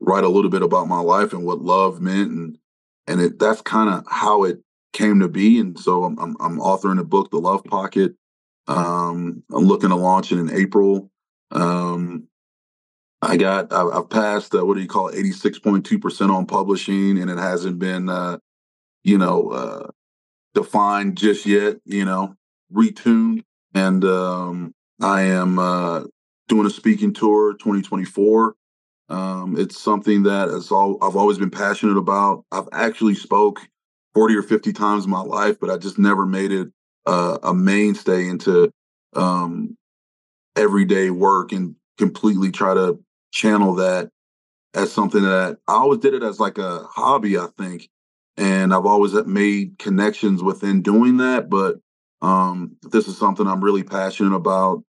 write 0.00 0.24
a 0.24 0.28
little 0.28 0.50
bit 0.50 0.62
about 0.62 0.88
my 0.88 1.00
life 1.00 1.32
and 1.32 1.44
what 1.44 1.60
love 1.60 2.00
meant, 2.00 2.30
and 2.30 2.58
and 3.06 3.20
it, 3.20 3.38
that's 3.38 3.62
kind 3.62 3.90
of 3.90 4.04
how 4.08 4.44
it 4.44 4.60
came 4.92 5.20
to 5.20 5.28
be. 5.28 5.58
And 5.58 5.78
so 5.78 6.04
I'm, 6.04 6.18
I'm, 6.18 6.36
I'm 6.40 6.58
authoring 6.58 7.00
a 7.00 7.04
book, 7.04 7.30
The 7.30 7.38
Love 7.38 7.64
Pocket. 7.64 8.14
Um, 8.66 9.42
I'm 9.52 9.64
looking 9.64 9.88
to 9.90 9.96
launch 9.96 10.30
it 10.30 10.38
in 10.38 10.50
April. 10.50 11.10
Um, 11.50 12.27
I 13.20 13.36
got 13.36 13.72
I've 13.72 14.10
passed 14.10 14.54
uh, 14.54 14.64
what 14.64 14.74
do 14.74 14.80
you 14.80 14.88
call 14.88 15.10
eighty 15.10 15.32
six 15.32 15.58
point 15.58 15.84
two 15.84 15.98
percent 15.98 16.30
on 16.30 16.46
publishing, 16.46 17.18
and 17.18 17.30
it 17.30 17.38
hasn't 17.38 17.78
been 17.78 18.08
uh, 18.08 18.38
you 19.02 19.18
know 19.18 19.50
uh, 19.50 19.90
defined 20.54 21.18
just 21.18 21.46
yet. 21.46 21.78
You 21.84 22.04
know, 22.04 22.34
retuned, 22.72 23.42
and 23.74 24.04
um, 24.04 24.74
I 25.00 25.22
am 25.22 25.58
uh, 25.58 26.04
doing 26.48 26.66
a 26.66 26.70
speaking 26.70 27.12
tour 27.12 27.54
2024. 27.54 28.54
Um, 29.10 29.56
it's 29.58 29.80
something 29.80 30.24
that 30.24 30.48
is 30.48 30.70
all 30.70 30.98
I've 31.02 31.16
always 31.16 31.38
been 31.38 31.50
passionate 31.50 31.96
about. 31.96 32.44
I've 32.52 32.68
actually 32.72 33.14
spoke 33.14 33.60
40 34.14 34.36
or 34.36 34.42
50 34.42 34.72
times 34.72 35.04
in 35.04 35.10
my 35.10 35.22
life, 35.22 35.58
but 35.60 35.70
I 35.70 35.76
just 35.76 35.98
never 35.98 36.26
made 36.26 36.52
it 36.52 36.68
uh, 37.06 37.38
a 37.42 37.54
mainstay 37.54 38.28
into 38.28 38.70
um, 39.14 39.76
everyday 40.56 41.10
work 41.10 41.52
and 41.52 41.74
completely 41.96 42.50
try 42.50 42.74
to 42.74 42.98
channel 43.38 43.74
that 43.76 44.10
as 44.74 44.92
something 44.92 45.22
that 45.22 45.58
I 45.66 45.74
always 45.74 46.00
did 46.00 46.14
it 46.14 46.22
as 46.22 46.40
like 46.40 46.58
a 46.58 46.80
hobby, 46.84 47.38
I 47.38 47.46
think. 47.56 47.88
And 48.36 48.72
I've 48.74 48.86
always 48.86 49.14
made 49.26 49.78
connections 49.78 50.42
within 50.42 50.82
doing 50.82 51.16
that. 51.18 51.48
But 51.48 51.76
um, 52.22 52.76
this 52.82 53.08
is 53.08 53.16
something 53.16 53.46
I'm 53.46 53.64
really 53.64 53.82
passionate 53.82 54.34
about 54.34 54.82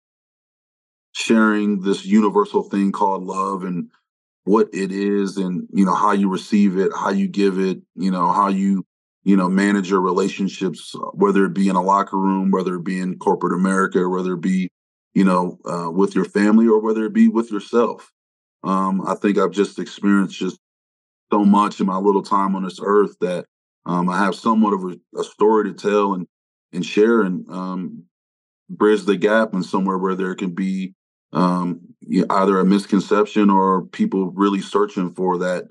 sharing 1.13 1.81
this 1.81 2.05
universal 2.05 2.63
thing 2.63 2.91
called 2.91 3.23
love 3.23 3.63
and 3.63 3.89
what 4.43 4.69
it 4.71 4.91
is 4.91 5.37
and 5.37 5.67
you 5.73 5.83
know 5.83 5.95
how 5.95 6.11
you 6.11 6.29
receive 6.29 6.77
it 6.77 6.91
how 6.95 7.09
you 7.09 7.27
give 7.27 7.59
it 7.59 7.79
you 7.95 8.09
know 8.11 8.31
how 8.31 8.47
you 8.47 8.85
you 9.23 9.35
know 9.35 9.49
manage 9.49 9.89
your 9.89 9.99
relationships 9.99 10.95
whether 11.13 11.43
it 11.43 11.53
be 11.53 11.67
in 11.67 11.75
a 11.75 11.81
locker 11.81 12.17
room 12.17 12.51
whether 12.51 12.75
it 12.75 12.83
be 12.83 12.99
in 12.99 13.17
corporate 13.17 13.53
america 13.53 14.07
whether 14.07 14.33
it 14.33 14.41
be 14.41 14.69
you 15.15 15.23
know 15.23 15.57
uh, 15.65 15.89
with 15.91 16.15
your 16.15 16.23
family 16.23 16.67
or 16.67 16.79
whether 16.79 17.03
it 17.03 17.13
be 17.13 17.27
with 17.27 17.51
yourself 17.51 18.13
um, 18.67 19.01
i 19.07 19.15
think 19.15 19.37
i've 19.37 19.51
just 19.51 19.79
experienced 19.79 20.37
just 20.37 20.57
so 21.31 21.43
much 21.43 21.79
in 21.79 21.85
my 21.85 21.97
little 21.97 22.23
time 22.23 22.55
on 22.55 22.63
this 22.63 22.79
earth 22.81 23.15
that 23.21 23.45
um, 23.85 24.09
i 24.09 24.17
have 24.17 24.35
somewhat 24.35 24.73
of 24.73 24.83
a, 24.83 25.19
a, 25.19 25.23
story 25.23 25.71
to 25.71 25.73
tell 25.73 26.13
and 26.13 26.27
and 26.73 26.85
share 26.85 27.21
and 27.21 27.49
um, 27.49 28.03
bridge 28.69 29.03
the 29.03 29.15
gap 29.15 29.53
and 29.53 29.65
somewhere 29.65 29.97
where 29.97 30.15
there 30.15 30.35
can 30.35 30.51
be 30.51 30.93
um, 31.33 31.81
either 32.29 32.59
a 32.59 32.65
misconception 32.65 33.49
or 33.49 33.85
people 33.85 34.31
really 34.31 34.61
searching 34.61 35.13
for 35.13 35.39
that 35.39 35.65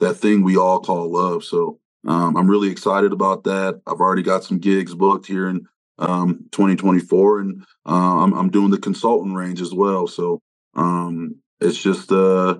that 0.00 0.14
thing 0.14 0.42
we 0.44 0.56
all 0.56 0.80
call 0.80 1.10
love. 1.10 1.42
So 1.42 1.80
um, 2.06 2.36
I'm 2.36 2.48
really 2.48 2.70
excited 2.70 3.12
about 3.12 3.44
that. 3.44 3.80
I've 3.86 4.00
already 4.00 4.22
got 4.22 4.44
some 4.44 4.58
gigs 4.58 4.94
booked 4.94 5.26
here 5.26 5.48
in 5.48 5.66
um, 5.98 6.46
2024, 6.52 7.40
and 7.40 7.64
uh, 7.84 8.22
I'm, 8.22 8.32
I'm, 8.32 8.50
doing 8.50 8.70
the 8.70 8.78
consultant 8.78 9.34
range 9.34 9.60
as 9.60 9.74
well. 9.74 10.06
So 10.06 10.40
um, 10.76 11.34
it's 11.60 11.80
just 11.80 12.12
uh, 12.12 12.58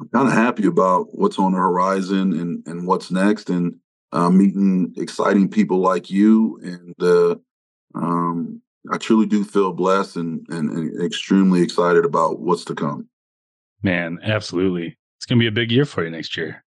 I'm 0.00 0.08
kind 0.12 0.28
of 0.28 0.34
happy 0.34 0.66
about 0.66 1.06
what's 1.12 1.38
on 1.38 1.52
the 1.52 1.58
horizon 1.58 2.38
and 2.38 2.66
and 2.66 2.86
what's 2.86 3.10
next, 3.10 3.50
and 3.50 3.76
uh, 4.12 4.30
meeting 4.30 4.94
exciting 4.96 5.48
people 5.48 5.78
like 5.78 6.10
you 6.10 6.58
and 6.62 6.94
uh, 7.02 7.36
um, 7.94 8.62
I 8.92 8.98
truly 8.98 9.26
do 9.26 9.44
feel 9.44 9.72
blessed 9.72 10.16
and, 10.16 10.46
and, 10.50 10.70
and 10.70 11.02
extremely 11.02 11.62
excited 11.62 12.04
about 12.04 12.40
what's 12.40 12.64
to 12.66 12.74
come. 12.74 13.08
Man, 13.82 14.18
absolutely. 14.22 14.96
It's 15.16 15.26
going 15.26 15.38
to 15.38 15.42
be 15.42 15.46
a 15.46 15.52
big 15.52 15.70
year 15.70 15.84
for 15.84 16.04
you 16.04 16.10
next 16.10 16.36
year. 16.36 16.64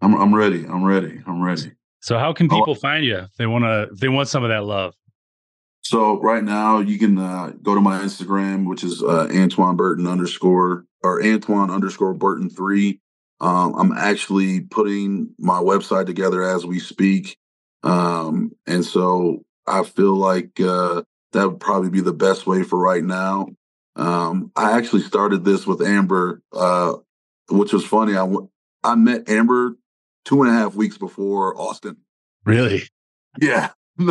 I'm 0.00 0.14
I'm 0.14 0.34
ready. 0.34 0.64
I'm 0.66 0.84
ready. 0.84 1.20
I'm 1.26 1.42
ready. 1.42 1.72
So 2.00 2.18
how 2.18 2.32
can 2.32 2.48
people 2.48 2.74
find 2.74 3.04
you 3.04 3.16
if 3.16 3.34
they 3.38 3.46
want 3.46 3.64
to 3.64 3.88
they 3.94 4.08
want 4.08 4.28
some 4.28 4.44
of 4.44 4.50
that 4.50 4.64
love? 4.64 4.94
So 5.88 6.20
right 6.20 6.42
now 6.42 6.80
you 6.80 6.98
can 6.98 7.16
uh, 7.16 7.52
go 7.62 7.76
to 7.76 7.80
my 7.80 8.00
Instagram, 8.00 8.68
which 8.68 8.82
is 8.82 9.04
uh, 9.04 9.28
Antwon 9.30 9.76
Burton 9.76 10.08
underscore 10.08 10.84
or 11.04 11.22
Antwon 11.22 11.72
underscore 11.72 12.12
Burton 12.12 12.50
three. 12.50 13.00
Um, 13.40 13.72
I'm 13.78 13.92
actually 13.92 14.62
putting 14.62 15.32
my 15.38 15.60
website 15.60 16.06
together 16.06 16.42
as 16.42 16.66
we 16.66 16.80
speak, 16.80 17.38
um, 17.84 18.50
and 18.66 18.84
so 18.84 19.44
I 19.64 19.84
feel 19.84 20.16
like 20.16 20.58
uh, 20.58 21.02
that 21.32 21.48
would 21.48 21.60
probably 21.60 21.90
be 21.90 22.00
the 22.00 22.12
best 22.12 22.48
way 22.48 22.64
for 22.64 22.80
right 22.80 23.04
now. 23.04 23.46
Um, 23.94 24.50
I 24.56 24.76
actually 24.76 25.02
started 25.02 25.44
this 25.44 25.68
with 25.68 25.82
Amber, 25.82 26.42
uh, 26.52 26.94
which 27.48 27.72
was 27.72 27.86
funny. 27.86 28.16
I, 28.16 28.26
I 28.82 28.96
met 28.96 29.28
Amber 29.28 29.76
two 30.24 30.42
and 30.42 30.50
a 30.50 30.54
half 30.54 30.74
weeks 30.74 30.98
before 30.98 31.56
Austin. 31.56 31.98
Really? 32.44 32.82
Yeah. 33.40 33.70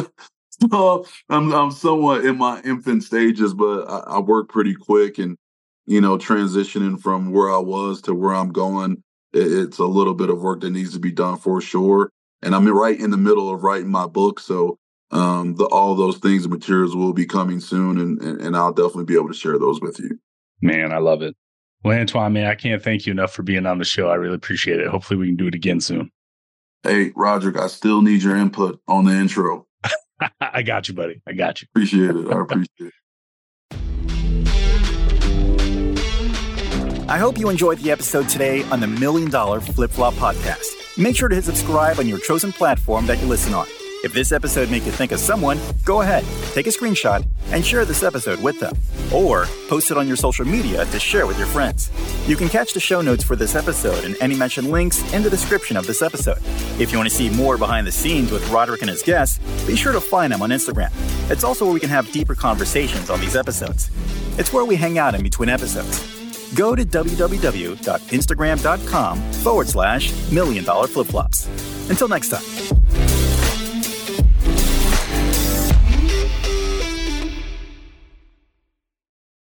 so 0.71 1.05
I'm 1.29 1.51
I'm 1.53 1.71
somewhat 1.71 2.25
in 2.25 2.37
my 2.37 2.61
infant 2.61 3.03
stages, 3.03 3.53
but 3.53 3.89
I, 3.89 4.15
I 4.15 4.19
work 4.19 4.49
pretty 4.49 4.75
quick 4.75 5.17
and 5.17 5.37
you 5.85 6.01
know 6.01 6.17
transitioning 6.17 6.99
from 6.99 7.31
where 7.31 7.49
I 7.49 7.57
was 7.57 8.01
to 8.03 8.13
where 8.13 8.33
I'm 8.33 8.51
going. 8.51 9.03
It, 9.33 9.51
it's 9.51 9.79
a 9.79 9.85
little 9.85 10.13
bit 10.13 10.29
of 10.29 10.41
work 10.41 10.61
that 10.61 10.69
needs 10.69 10.93
to 10.93 10.99
be 10.99 11.11
done 11.11 11.37
for 11.37 11.61
sure. 11.61 12.09
And 12.41 12.53
I'm 12.53 12.67
right 12.67 12.99
in 12.99 13.09
the 13.09 13.17
middle 13.17 13.51
of 13.53 13.63
writing 13.63 13.89
my 13.89 14.07
book, 14.07 14.39
so 14.39 14.77
um, 15.11 15.55
the, 15.55 15.65
all 15.65 15.95
those 15.95 16.17
things 16.17 16.43
and 16.43 16.53
materials 16.53 16.95
will 16.95 17.13
be 17.13 17.25
coming 17.25 17.59
soon, 17.59 17.99
and, 17.99 18.21
and, 18.21 18.41
and 18.41 18.55
I'll 18.55 18.73
definitely 18.73 19.05
be 19.05 19.15
able 19.15 19.29
to 19.29 19.33
share 19.33 19.57
those 19.57 19.81
with 19.81 19.99
you. 19.99 20.19
Man, 20.61 20.91
I 20.91 20.97
love 20.97 21.21
it. 21.21 21.35
Well, 21.83 21.97
Antwon, 21.97 22.33
man, 22.33 22.47
I 22.47 22.55
can't 22.55 22.81
thank 22.81 23.05
you 23.05 23.11
enough 23.11 23.31
for 23.31 23.43
being 23.43 23.65
on 23.65 23.77
the 23.77 23.85
show. 23.85 24.09
I 24.09 24.15
really 24.15 24.35
appreciate 24.35 24.79
it. 24.79 24.87
Hopefully, 24.87 25.19
we 25.19 25.27
can 25.27 25.35
do 25.35 25.47
it 25.47 25.55
again 25.55 25.79
soon. 25.79 26.11
Hey, 26.83 27.11
Rodric, 27.11 27.57
I 27.57 27.67
still 27.67 28.01
need 28.01 28.23
your 28.23 28.35
input 28.35 28.79
on 28.87 29.05
the 29.05 29.13
intro. 29.13 29.65
I 30.41 30.63
got 30.63 30.87
you, 30.87 30.93
buddy. 30.93 31.21
I 31.27 31.33
got 31.33 31.61
you. 31.61 31.67
Appreciate 31.73 32.11
it. 32.11 32.27
I 32.27 32.41
appreciate 32.41 32.67
it. 32.79 32.93
I 37.07 37.19
hope 37.19 37.37
you 37.37 37.49
enjoyed 37.49 37.77
the 37.79 37.91
episode 37.91 38.27
today 38.27 38.63
on 38.71 38.79
the 38.79 38.87
Million 38.87 39.29
Dollar 39.29 39.59
Flip 39.59 39.91
Flop 39.91 40.15
Podcast. 40.15 40.97
Make 40.97 41.15
sure 41.15 41.29
to 41.29 41.35
hit 41.35 41.43
subscribe 41.43 41.99
on 41.99 42.07
your 42.07 42.17
chosen 42.17 42.51
platform 42.51 43.05
that 43.05 43.21
you 43.21 43.27
listen 43.27 43.53
on. 43.53 43.67
If 44.05 44.13
this 44.13 44.31
episode 44.31 44.69
made 44.69 44.83
you 44.83 44.91
think 44.91 45.11
of 45.11 45.19
someone, 45.19 45.59
go 45.83 46.01
ahead, 46.01 46.23
take 46.53 46.67
a 46.67 46.69
screenshot, 46.69 47.25
and 47.47 47.65
share 47.65 47.85
this 47.85 48.03
episode 48.03 48.39
with 48.39 48.59
them. 48.59 48.77
Or 49.11 49.47
post 49.67 49.89
it 49.89 49.97
on 49.97 50.07
your 50.07 50.15
social 50.15 50.45
media 50.45 50.85
to 50.85 50.99
share 50.99 51.25
with 51.25 51.39
your 51.39 51.47
friends. 51.47 51.89
You 52.27 52.35
can 52.35 52.47
catch 52.47 52.73
the 52.73 52.79
show 52.79 53.01
notes 53.01 53.23
for 53.23 53.35
this 53.35 53.55
episode 53.55 54.03
and 54.03 54.15
any 54.21 54.35
mentioned 54.35 54.69
links 54.69 55.01
in 55.11 55.23
the 55.23 55.29
description 55.31 55.75
of 55.75 55.87
this 55.87 56.03
episode. 56.03 56.37
If 56.79 56.91
you 56.91 56.99
want 56.99 57.09
to 57.09 57.15
see 57.15 57.31
more 57.31 57.57
behind 57.57 57.87
the 57.87 57.91
scenes 57.91 58.31
with 58.31 58.43
Rodric 58.49 58.81
and 58.81 58.91
his 58.91 59.01
guests, 59.01 59.39
be 59.65 59.75
sure 59.75 59.91
to 59.91 59.99
find 59.99 60.31
them 60.31 60.43
on 60.43 60.51
Instagram. 60.51 60.91
It's 61.31 61.43
also 61.43 61.65
where 61.65 61.73
we 61.73 61.79
can 61.79 61.89
have 61.89 62.11
deeper 62.11 62.35
conversations 62.35 63.09
on 63.09 63.19
these 63.19 63.35
episodes. 63.35 63.89
It's 64.37 64.53
where 64.53 64.65
we 64.65 64.75
hang 64.75 64.99
out 64.99 65.15
in 65.15 65.23
between 65.23 65.49
episodes 65.49 66.11
go 66.53 66.75
to 66.75 66.85
www.instagram.com 66.85 69.31
forward 69.33 69.67
slash 69.67 70.31
million 70.31 70.63
dollar 70.63 70.87
flip 70.87 71.07
flops. 71.07 71.47
Until 71.89 72.07
next 72.07 72.29
time. 72.29 72.43